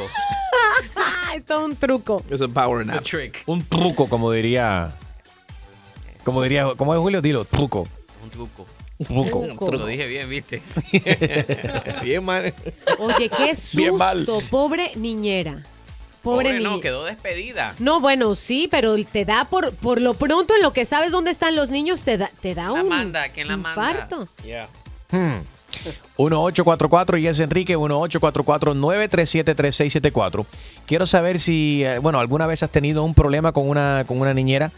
[0.97, 2.23] Ah, es todo un truco.
[2.31, 3.03] Es un power nap.
[3.05, 3.43] trick.
[3.47, 4.95] Un truco, como diría.
[6.25, 6.67] Como diría.
[6.77, 7.21] ¿Cómo es Julio?
[7.23, 7.87] Dilo, truco.
[8.23, 8.67] Un truco.
[9.07, 9.71] Truco.
[9.73, 10.63] Lo dije bien, ¿viste?
[12.03, 12.53] bien mal.
[12.99, 13.77] Oye, qué susto.
[13.77, 14.27] Bien mal.
[14.51, 15.63] Pobre niñera.
[16.23, 16.71] Pobre, Pobre, niñera.
[16.71, 17.75] no, quedó despedida.
[17.79, 21.31] No, bueno, sí, pero te da por, por lo pronto en lo que sabes dónde
[21.31, 23.71] están los niños, te da, te da La un manda, ¿quién la manda?
[23.71, 24.29] infarto.
[25.11, 25.41] Hmm.
[26.19, 30.45] 1844 y es Enrique 1844-937-3674.
[30.87, 34.35] Quiero saber si, eh, bueno, alguna vez has tenido un problema con una, con una
[34.35, 34.73] niñera.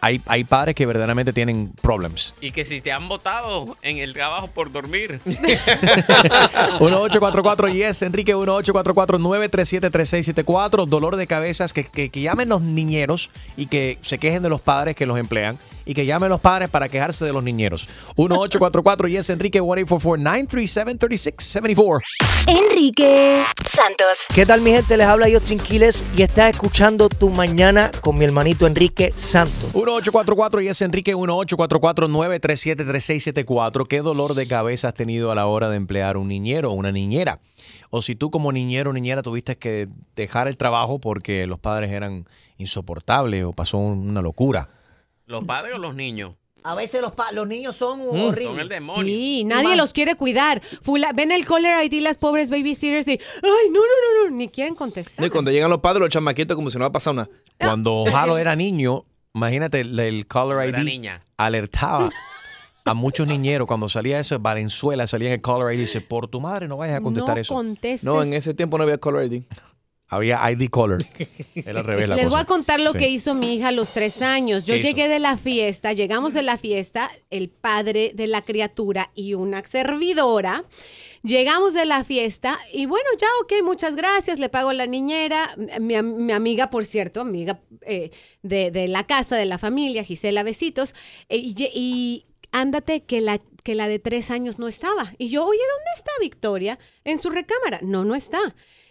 [0.00, 2.34] Hay, hay padres que verdaderamente tienen problemas.
[2.40, 5.20] Y que si te han votado en el trabajo por dormir.
[5.24, 10.86] 1844 yes Enrique 1844-937-3674.
[10.86, 14.60] Dolor de cabezas, que, que, que llamen los niñeros y que se quejen de los
[14.60, 15.58] padres que los emplean.
[15.84, 17.88] Y que llamen los padres para quejarse de los niñeros.
[18.16, 22.00] 1844 yes Enrique 1844-937-3674.
[22.46, 24.18] Enrique Santos.
[24.34, 24.96] ¿Qué tal mi gente?
[24.96, 29.70] Les habla Justin Quiles y estás escuchando Tu Mañana con mi hermanito Enrique Santos.
[29.90, 33.86] 1844 y es Enrique 1844-937-3674.
[33.88, 36.92] ¿Qué dolor de cabeza has tenido a la hora de emplear un niñero o una
[36.92, 37.40] niñera?
[37.90, 41.90] O si tú como niñero o niñera tuviste que dejar el trabajo porque los padres
[41.90, 42.26] eran
[42.58, 44.68] insoportables o pasó una locura.
[45.26, 46.34] ¿Los padres o los niños?
[46.62, 48.68] A veces los, pa- los niños son Son el horribles.
[48.68, 49.02] demonio.
[49.04, 50.60] Sí, nadie los quiere cuidar.
[50.82, 53.18] Fula- ven el caller ID las pobres babysitters y, ay,
[53.70, 55.18] no, no, no, no, ni quieren contestar.
[55.18, 57.30] No, y cuando llegan los padres, los chamaquitos, como si no va a pasar una.
[57.58, 61.22] Cuando Halo era niño, imagínate el, el Caller ID niña.
[61.36, 62.10] alertaba
[62.84, 63.66] a muchos niñeros.
[63.66, 66.76] Cuando salía eso, Valenzuela salía en el Caller ID y dice, por tu madre no
[66.76, 67.54] vayas a contestar no eso.
[67.54, 68.04] contestes.
[68.04, 69.42] No, en ese tiempo no había color ID.
[70.12, 71.06] Había ID Caller.
[71.54, 72.36] Era al revés la Les cosa.
[72.36, 72.98] voy a contar lo Sí.
[72.98, 74.64] que hizo mi hija a los tres años.
[74.64, 79.34] Yo llegué de la fiesta, llegamos de la fiesta, el padre de la criatura y
[79.34, 80.64] una servidora.
[81.22, 85.54] Llegamos de la fiesta y bueno, ya, ok, muchas gracias, le pago a la niñera,
[85.78, 88.10] mi, mi amiga, por cierto, amiga eh,
[88.42, 90.94] de, de la casa, de la familia, Gisela Besitos,
[91.28, 95.12] eh, y, y ándate que la, que la de tres años no estaba.
[95.18, 96.78] Y yo, oye, ¿dónde está Victoria?
[97.04, 97.80] En su recámara.
[97.82, 98.40] No, no está.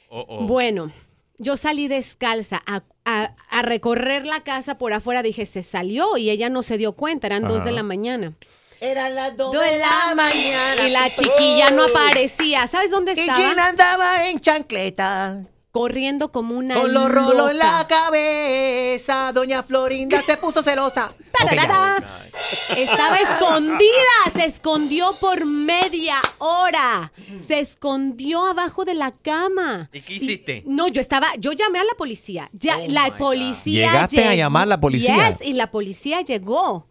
[0.09, 0.45] Oh, oh.
[0.45, 0.91] Bueno,
[1.39, 5.23] yo salí descalza a, a- a recorrer la casa por afuera.
[5.23, 7.25] Dije, se salió y ella no se dio cuenta.
[7.27, 8.34] Eran dos de la mañana.
[8.82, 10.88] Eran las dos de la mañana.
[10.88, 12.67] Y la chiquilla no aparecía.
[12.67, 13.49] ¿Sabes dónde Y estaba?
[13.49, 15.43] Gina andaba en chancleta.
[15.71, 21.11] Corriendo como una Con los rolos en la cabeza, doña Florinda se puso celosa.
[22.75, 27.11] Estaba escondida, se escondió por media hora.
[27.47, 29.89] Se escondió abajo de la cama.
[29.93, 30.63] ¿Y qué hiciste?
[30.65, 32.49] No, yo estaba, yo llamé a la policía.
[32.53, 35.38] Ya, la policía Llegaste a llamar a la policía.
[35.38, 36.88] Yes, y la policía llegó.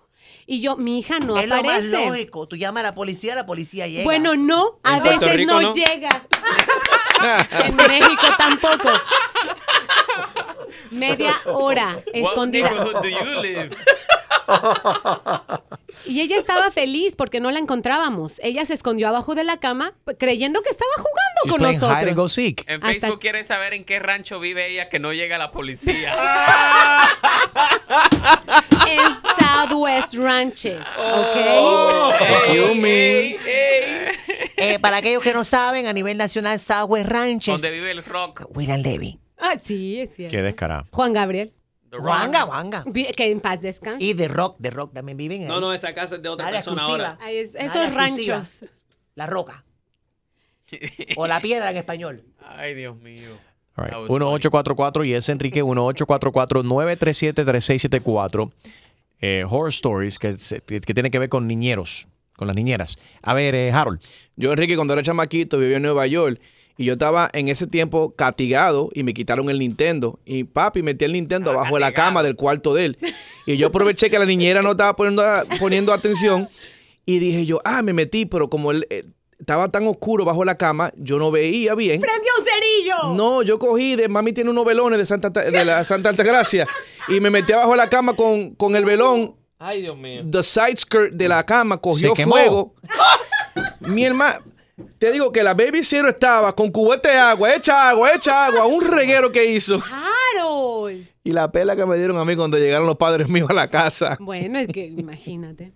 [0.50, 2.06] Y yo, mi hija no es lo más aparece.
[2.08, 2.48] lógico.
[2.48, 4.04] Tú llamas a la policía, la policía llega.
[4.04, 5.74] Bueno, no, a En veces Rico, no, ¿no?
[5.74, 6.08] llega.
[7.66, 8.88] en México tampoco.
[10.90, 12.70] Media hora escondida.
[12.72, 13.76] What neighborhood do you live?
[16.06, 18.40] Y ella estaba feliz porque no la encontrábamos.
[18.42, 22.38] Ella se escondió abajo de la cama creyendo que estaba jugando con nosotros.
[22.66, 26.14] En Hasta- Facebook quiere saber en qué rancho vive ella que no llega la policía.
[28.92, 29.00] En
[29.38, 32.10] Southwest Ranches, Oh.
[32.10, 32.54] ¿ok?
[32.54, 33.36] Yumi.
[34.60, 37.54] Eh, para aquellos que no saben, a nivel nacional, Southwest Ranches.
[37.60, 38.46] Donde vive el rock.
[38.54, 39.18] William Levy.
[39.38, 40.32] Ah, sí, es cierto.
[40.36, 40.86] Qué descarado.
[40.90, 41.52] Juan Gabriel.
[41.92, 42.84] Wanga, Wanga.
[43.16, 44.04] Que en paz descanse.
[44.04, 45.48] Y The Rock, The Rock también viven ahí.
[45.48, 47.08] No, no, esa casa es de otra Área persona exclusiva.
[47.12, 47.24] ahora.
[47.24, 48.48] Ahí es- esos ranchos.
[49.14, 49.64] La roca.
[51.16, 52.24] O la piedra en español.
[52.46, 53.30] Ay, Dios mío.
[53.78, 53.94] All right.
[54.10, 58.50] 1844 y es Enrique 1844-937-3674.
[59.20, 62.06] Eh, horror stories que, se- que que tienen que ver con niñeros,
[62.36, 62.96] con las niñeras.
[63.22, 64.00] A ver, eh, Harold.
[64.36, 66.40] Yo, Enrique, cuando era chamaquito, vivía en Nueva York.
[66.76, 70.20] Y yo estaba en ese tiempo castigado y me quitaron el Nintendo.
[70.24, 72.98] Y papi metí el Nintendo abajo de la cama del cuarto de él.
[73.46, 75.24] Y yo aproveché que la niñera no estaba poniendo,
[75.58, 76.48] poniendo atención.
[77.04, 79.02] Y dije yo, ah, me metí, pero como él eh,
[79.38, 82.00] estaba tan oscuro bajo la cama, yo no veía bien.
[82.00, 83.14] ¡Prendió un cerillo!
[83.14, 86.66] No, yo cogí de mami tiene unos velones de Santa de la Santa Altagracia
[87.08, 89.36] y me metí abajo de la cama con, con el velón.
[89.58, 90.22] Ay, Dios mío.
[90.30, 92.74] The side skirt de la cama cogió Se fuego.
[93.80, 94.40] Mi hermano,
[94.98, 98.66] te digo que la baby zero estaba con cubete de agua, echa agua, echa agua,
[98.66, 99.80] un reguero que hizo.
[100.36, 101.06] Harold.
[101.24, 103.68] Y la pela que me dieron a mí cuando llegaron los padres míos a la
[103.68, 104.16] casa.
[104.20, 105.72] Bueno, es que imagínate.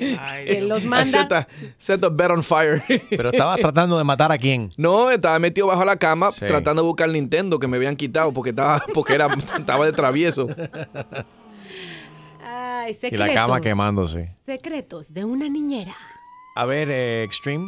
[0.20, 1.04] Ay, los manda.
[1.06, 1.46] set the,
[1.78, 2.82] set the bed on fire.
[3.10, 4.72] Pero estabas tratando de matar a quién.
[4.76, 6.46] No, estaba metido bajo la cama Sí.
[6.46, 9.26] tratando de buscar el Nintendo que me habían quitado porque estaba, porque era,
[9.58, 10.48] estaba de travieso.
[12.42, 13.26] Ay, Y secretos.
[13.28, 14.36] la cama quemándose.
[14.46, 15.94] Secretos de una niñera.
[16.56, 17.66] A ver, eh, Extreme,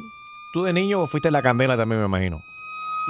[0.53, 2.41] tú de niño fuiste la candela también, me imagino.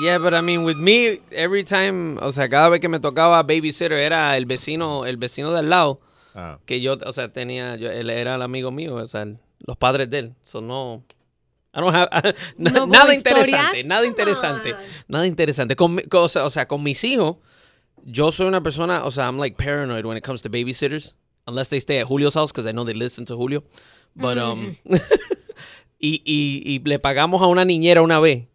[0.03, 3.43] Yeah, but I mean, with me, every time, o sea, cada vez que me tocaba
[3.43, 6.01] babysitter era el vecino, el vecino de al lado,
[6.35, 6.59] Ah.
[6.65, 9.27] que yo, o sea, tenía, yo- él era el amigo mío, o sea,
[9.61, 10.35] los padres de él.
[10.43, 11.05] So no,
[11.75, 12.09] I don't have,
[12.59, 14.75] No nada interesante, nada interesante,
[15.09, 15.77] nada interesante.
[15.77, 17.37] Con, mi- con- o, sea, o sea, con mis hijos,
[18.05, 21.15] yo soy una persona, o sea, I'm like paranoid when it comes to babysitters,
[21.47, 23.63] unless they stay at Julio's house, because I know they listen to Julio.
[24.15, 24.75] But, um,
[25.99, 28.47] y, y, y le pagamos a una niñera una vez.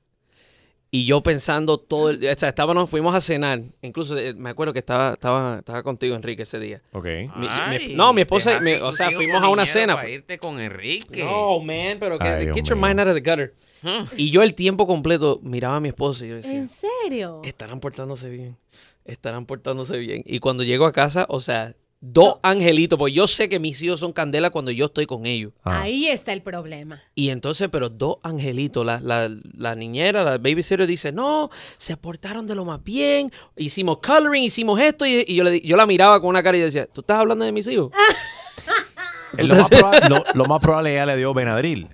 [0.98, 3.60] Y yo pensando todo el, o sea, estábamos, fuimos a cenar.
[3.84, 6.82] Incluso eh, me acuerdo que estaba, estaba, estaba contigo, Enrique, ese día.
[6.94, 7.06] Ok.
[7.06, 9.64] Mi- mi- Ay, no, mi esposa, dejaste mi- tu o sea, tío fuimos a una
[9.64, 9.96] dinero cena.
[9.96, 11.24] para irte con Enrique.
[11.24, 12.88] No, man, pero que, Ay, Dios get your mío.
[12.88, 13.54] mind out of the gutter.
[14.18, 17.42] Y yo el tiempo completo miraba a mi esposa y yo decía, ¿En serio?
[17.44, 18.58] estarán portándose bien,
[19.06, 20.24] estarán portándose bien.
[20.26, 24.00] Y cuando llego a casa, o sea, dos angelitos, porque yo sé que mis hijos
[24.00, 25.52] son candela cuando yo estoy con ellos.
[25.64, 27.02] Ahí está el problema.
[27.16, 32.46] Y entonces, pero dos angelitos, la, la, la niñera, la babysitter dice, no, se portaron
[32.48, 36.20] de lo más bien, hicimos coloring, hicimos esto, y, y yo, le, yo la miraba
[36.22, 37.92] con una cara y decía, ¿tú estás hablando de mis hijos?
[39.38, 41.90] Lo más, probable, lo, lo más probable ella le dio Benadryl.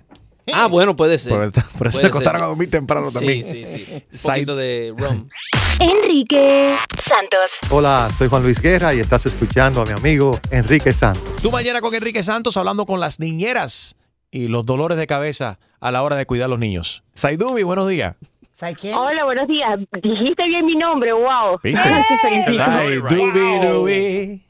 [0.52, 1.32] Ah, bueno, puede ser.
[1.32, 2.44] Por, por eso Puede se acostaron ser.
[2.44, 3.44] a dormir temprano Sí, también.
[3.44, 3.86] sí, sí.
[4.28, 5.28] Un poquito de rum.
[5.80, 7.58] Enrique Santos.
[7.70, 11.36] Hola, soy Juan Luis Guerra y estás escuchando a mi amigo Enrique Santos.
[11.42, 13.96] Tú mañana con Enrique Santos hablando con las niñeras
[14.30, 17.02] y los dolores de cabeza a la hora de cuidar a los niños.
[17.14, 18.14] Saidubi, buenos días.
[18.94, 19.78] Hola, buenos días.
[20.02, 21.58] Dijiste bien mi nombre, wow.
[21.62, 21.80] ¿Viste?
[22.52, 24.42] Saidubi, dubi.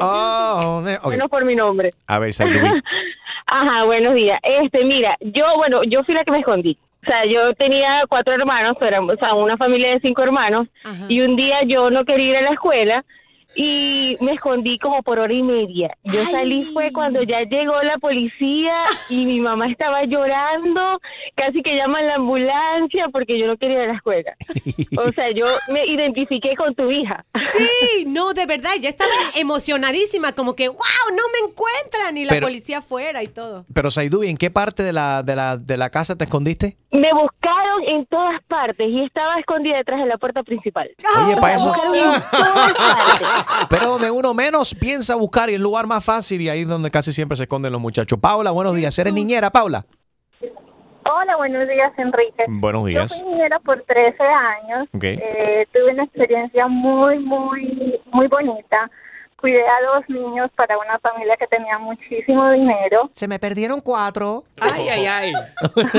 [0.00, 1.02] Oh, ne- ok.
[1.04, 1.90] Bueno, por mi nombre.
[2.08, 2.68] A ver, Saidubi.
[3.46, 4.40] Ajá, buenos días.
[4.42, 6.76] Este, mira, yo, bueno, yo fui la que me escondí.
[7.06, 10.66] O sea, yo tenía cuatro hermanos, éramos, o sea, una familia de cinco hermanos,
[11.08, 13.04] y un día yo no quería ir a la escuela
[13.54, 15.96] y me escondí como por hora y media.
[16.04, 18.72] Yo salí fue cuando ya llegó la policía
[19.08, 21.00] y mi mamá estaba llorando,
[21.36, 24.34] casi que llaman la ambulancia porque yo no quería ir a la escuela.
[24.98, 27.24] O sea, yo me identifiqué con tu hija.
[27.56, 30.78] Sí, no, de verdad, ya estaba emocionadísima, como que, wow,
[31.10, 33.64] no me encuentran, y la Pero- policía afuera y todo.
[33.72, 36.76] Pero Saidubi, ¿en qué parte de la, de, la, de la casa te escondiste?
[36.90, 40.88] Me buscaron en todas partes y estaba escondida detrás de la puerta principal.
[41.24, 41.72] Oye, pa' Me eso-
[43.70, 46.90] Pero donde uno menos piensa buscar y el lugar más fácil y ahí es donde
[46.90, 48.18] casi siempre se esconden los muchachos.
[48.18, 48.98] Paula, buenos días.
[48.98, 49.84] ¿Eres niñera, Paula?
[51.08, 52.44] Hola, buenos días, Enrique.
[52.48, 53.12] Buenos días.
[53.12, 54.88] Yo fui niñera por 13 años.
[54.92, 55.04] Ok.
[55.04, 58.90] Eh, tuve una experiencia muy, muy, muy bonita.
[59.40, 63.10] Cuidé a dos niños para una familia que tenía muchísimo dinero.
[63.12, 64.44] Se me perdieron cuatro.
[64.60, 65.32] Ay, ay, ay.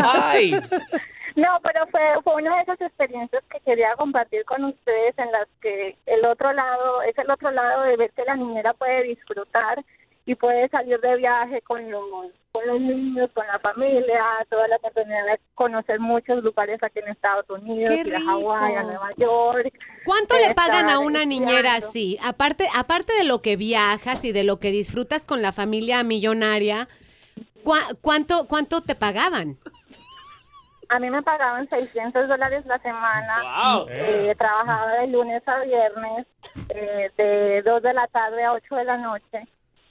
[0.03, 0.51] Ay.
[1.37, 5.47] No, pero fue, fue una de esas experiencias que quería compartir con ustedes en las
[5.61, 9.85] que el otro lado, es el otro lado de ver que la niñera puede disfrutar
[10.25, 12.03] y puede salir de viaje con los,
[12.51, 17.09] con los niños, con la familia, toda la oportunidad de conocer muchos lugares aquí en
[17.09, 18.81] Estados Unidos, ¡Qué ir a Hawái, a!
[18.83, 19.71] Nueva York.
[20.05, 22.17] ¿Cuánto le pagan a una niñera así?
[22.23, 26.87] Aparte, aparte de lo que viajas y de lo que disfrutas con la familia millonaria,
[27.63, 29.57] ¿cuá- ¿cuánto, cuánto te pagaban?
[30.89, 33.33] A mí me pagaban 600 dólares la semana.
[33.75, 33.87] Wow.
[33.89, 36.25] Eh, trabajaba de lunes a viernes,
[36.69, 39.47] eh, de 2 de la tarde a 8 de la noche.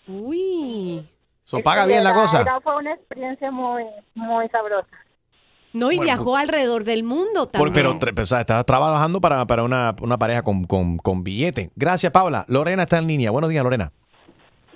[0.09, 1.07] Uy.
[1.45, 2.41] So, paga bien la cosa.
[2.41, 3.85] era- fue una experiencia muy,
[4.15, 4.89] muy sabrosa.
[5.73, 7.73] No, y Bueno, viajó alrededor del mundo Por- también.
[7.75, 11.69] pero tre- o sea, estás trabajando para, para una, una pareja con, con, con billete.
[11.77, 12.47] Gracias, Paula.
[12.49, 13.31] Lorena está en línea.
[13.31, 13.93] Buenos días, Lorena.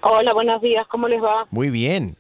[0.03, 1.37] Hola, buenos días, ¿cómo les va?
[1.51, 2.17] Muy bien.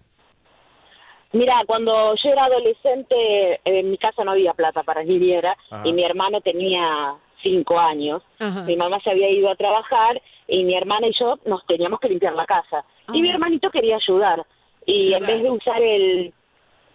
[1.32, 5.86] Mira, cuando yo era adolescente, en mi casa no había plata para niñera Ajá.
[5.86, 8.22] y mi hermano tenía cinco años.
[8.38, 8.62] Ajá.
[8.62, 12.08] Mi mamá se había ido a trabajar y mi hermana y yo nos teníamos que
[12.08, 12.84] limpiar la casa.
[13.12, 14.44] Y mi hermanito quería ayudar.
[14.86, 16.32] Y en vez de usar el,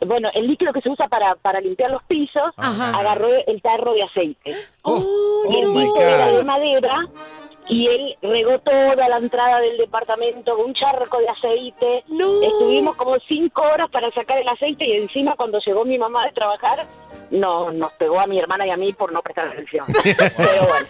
[0.02, 2.92] bueno, el líquido que se usa para, para limpiar los pisos, Ajá.
[2.98, 4.56] agarró el tarro de aceite.
[4.82, 5.02] Oh,
[5.50, 7.06] y el Oh, my era de madera
[7.68, 12.04] y él regó toda la entrada del departamento con un charco de aceite.
[12.44, 16.32] Estuvimos como cinco horas para sacar el aceite y encima cuando llegó mi mamá de
[16.34, 16.86] trabajar,
[17.32, 19.86] no, nos pegó a mi hermana y a mí por no prestar atención.
[20.38, 20.88] Pero bueno.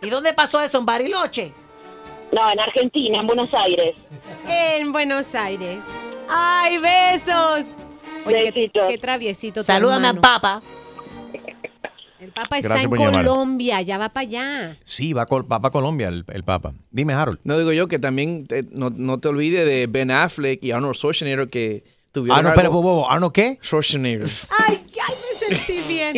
[0.00, 0.78] ¿Y dónde pasó eso?
[0.78, 1.52] ¿En Bariloche?
[2.30, 3.94] No, en Argentina, en Buenos Aires.
[4.48, 5.78] En Buenos Aires.
[6.28, 7.74] ¡Ay, besos!
[8.24, 8.82] Oye, qué, Besitos.
[8.88, 9.62] qué traviesito.
[9.62, 10.40] Salúdame al hermano.
[10.40, 10.62] Papa.
[12.22, 13.24] El Papa está Gracias en llamar.
[13.24, 14.76] Colombia, ya va para allá.
[14.84, 16.72] Sí, va, col- va para Colombia el, el Papa.
[16.92, 17.40] Dime, Harold.
[17.42, 20.94] No digo yo que también te- no, no te olvides de Ben Affleck y Arnold
[20.94, 21.82] Schwarzenegger que
[22.12, 23.58] tuvieron Ah, no, algo- espera, bobo, ¿Arnold qué?
[23.62, 24.28] Schwarzenegger.
[24.68, 25.14] Ay, ay,
[25.48, 26.14] me sentí bien.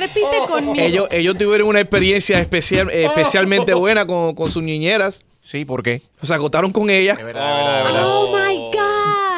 [0.00, 0.74] Repite conmigo.
[0.78, 5.24] Ellos, ellos tuvieron una experiencia especial, eh, especialmente buena con, con sus niñeras.
[5.42, 6.02] Sí, ¿por qué?
[6.22, 7.18] Se acotaron con ella.
[7.20, 8.81] Oh my God.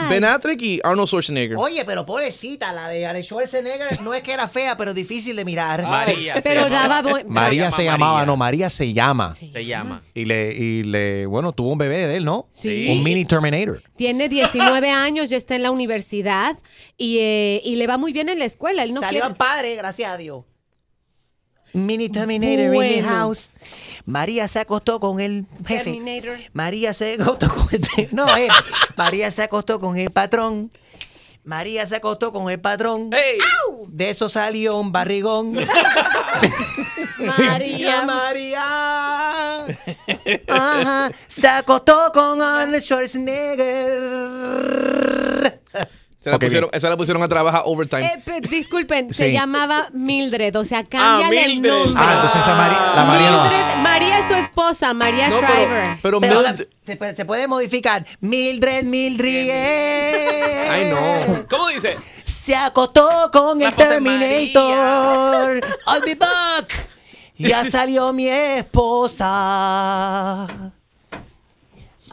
[0.09, 1.56] Ben Affleck y Arnold Schwarzenegger.
[1.56, 5.44] Oye, pero pobrecita, la de Arnold Schwarzenegger no es que era fea, pero difícil de
[5.44, 5.82] mirar.
[5.82, 6.35] María.
[6.43, 9.35] Pero daba buen- María se llamaba, no, María se llama.
[9.35, 10.02] Se llama.
[10.14, 12.47] Y le, y le, bueno, tuvo un bebé de él, ¿no?
[12.51, 12.86] Sí.
[12.90, 13.82] Un mini Terminator.
[13.97, 16.56] Tiene 19 años, ya está en la universidad
[16.97, 18.82] y, eh, y le va muy bien en la escuela.
[18.82, 19.35] Él no Salió quiere...
[19.36, 20.44] padre, gracias a Dios.
[21.74, 23.09] Mini Terminator in the Bueno.
[23.09, 23.51] house.
[24.06, 25.84] María se acostó con el jefe.
[25.92, 26.38] Terminator.
[26.52, 28.09] María se acostó con el...
[28.12, 28.48] No, eh.
[28.96, 30.70] María se acostó con el patrón.
[31.44, 33.10] María se acostó con el patrón.
[33.88, 35.52] De eso salió un barrigón.
[37.38, 38.02] María.
[38.06, 39.66] María.
[40.48, 41.10] Ajá.
[41.28, 45.60] Se acostó con Arnold Schwarzenegger.
[46.24, 48.06] Se la Ok, pusieron- esa la pusieron a trabajar overtime.
[48.06, 51.70] Eh, pe- disculpen, se llamaba Mildred, o sea, cámbiale el Mildred.
[51.84, 52.02] nombre.
[52.02, 53.42] Ah, entonces esa María, la María no.
[53.44, 55.84] Mildred- María es su esposa, María No, pero- Shriver.
[56.02, 58.06] pero Pero Mildred- la- se, puede, se puede modificar.
[58.20, 59.51] Mildred, Mildred.
[60.70, 61.44] Ay, no.
[61.51, 61.94] ¿Cómo dice?
[62.24, 65.60] Se acostó con La el Terminator.
[65.86, 66.72] I'll be back.
[67.36, 68.28] Ya salió mi
[69.34, 70.72] esposa.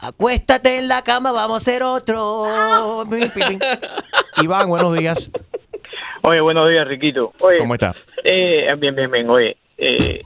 [0.02, 3.04] Acuéstate en la cama, vamos a hacer otro.
[4.42, 5.30] Iván, buenos días.
[6.22, 7.32] Oye, buenos días, Riquito.
[7.40, 7.94] Oye, ¿Cómo está?
[8.24, 9.30] eh, bien, bien, bien.
[9.30, 10.22] Oye, eh,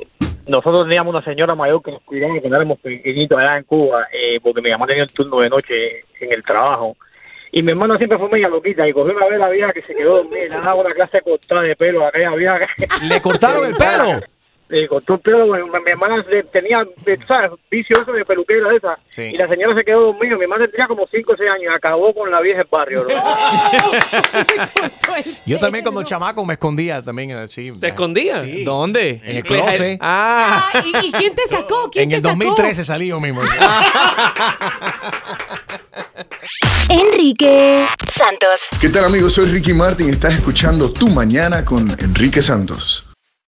[0.46, 4.40] nosotros teníamos una señora mayor que nos cuidaba cuando éramos pequeñitos allá en Cuba, eh,
[4.42, 6.96] porque mi mamá tenía el turno de noche en el trabajo.
[7.52, 9.94] Y mi hermana siempre fue media loquita y cogió una vez la vieja que se
[9.94, 12.58] quedó dormida y le daba una clase cortada de pelo a aquella vieja.
[12.78, 14.20] que- ¿Le cortaron el pelo?
[14.68, 14.88] El
[15.22, 17.52] pelo, bueno, mi, mi hermana tenía, eh, ¿sabes?
[17.70, 18.98] Vicio eso de peluquera esa.
[19.10, 19.22] Sí.
[19.22, 20.36] Y la señora se quedó dormida.
[20.36, 23.04] Mi hermana tenía como 5 o 6 años y acabó con la vieja del barrio.
[23.04, 23.14] bro.
[25.46, 27.70] Yo también como chamaco me escondía también así.
[27.78, 28.42] ¿Te escondía?
[28.64, 29.20] ¿Dónde?
[29.24, 29.98] En el closet.
[30.00, 30.68] Ah.
[30.74, 31.88] Ah, ¿y, y quién te sacó?
[31.90, 32.34] ¿Quién En te el sacó?
[32.36, 33.42] 2013 salí yo mismo.
[36.88, 38.68] Enrique Santos.
[38.80, 39.34] ¿Qué tal amigos?
[39.34, 40.10] Soy Ricky Martin.
[40.10, 43.05] Estás escuchando Tu Mañana con Enrique Santos.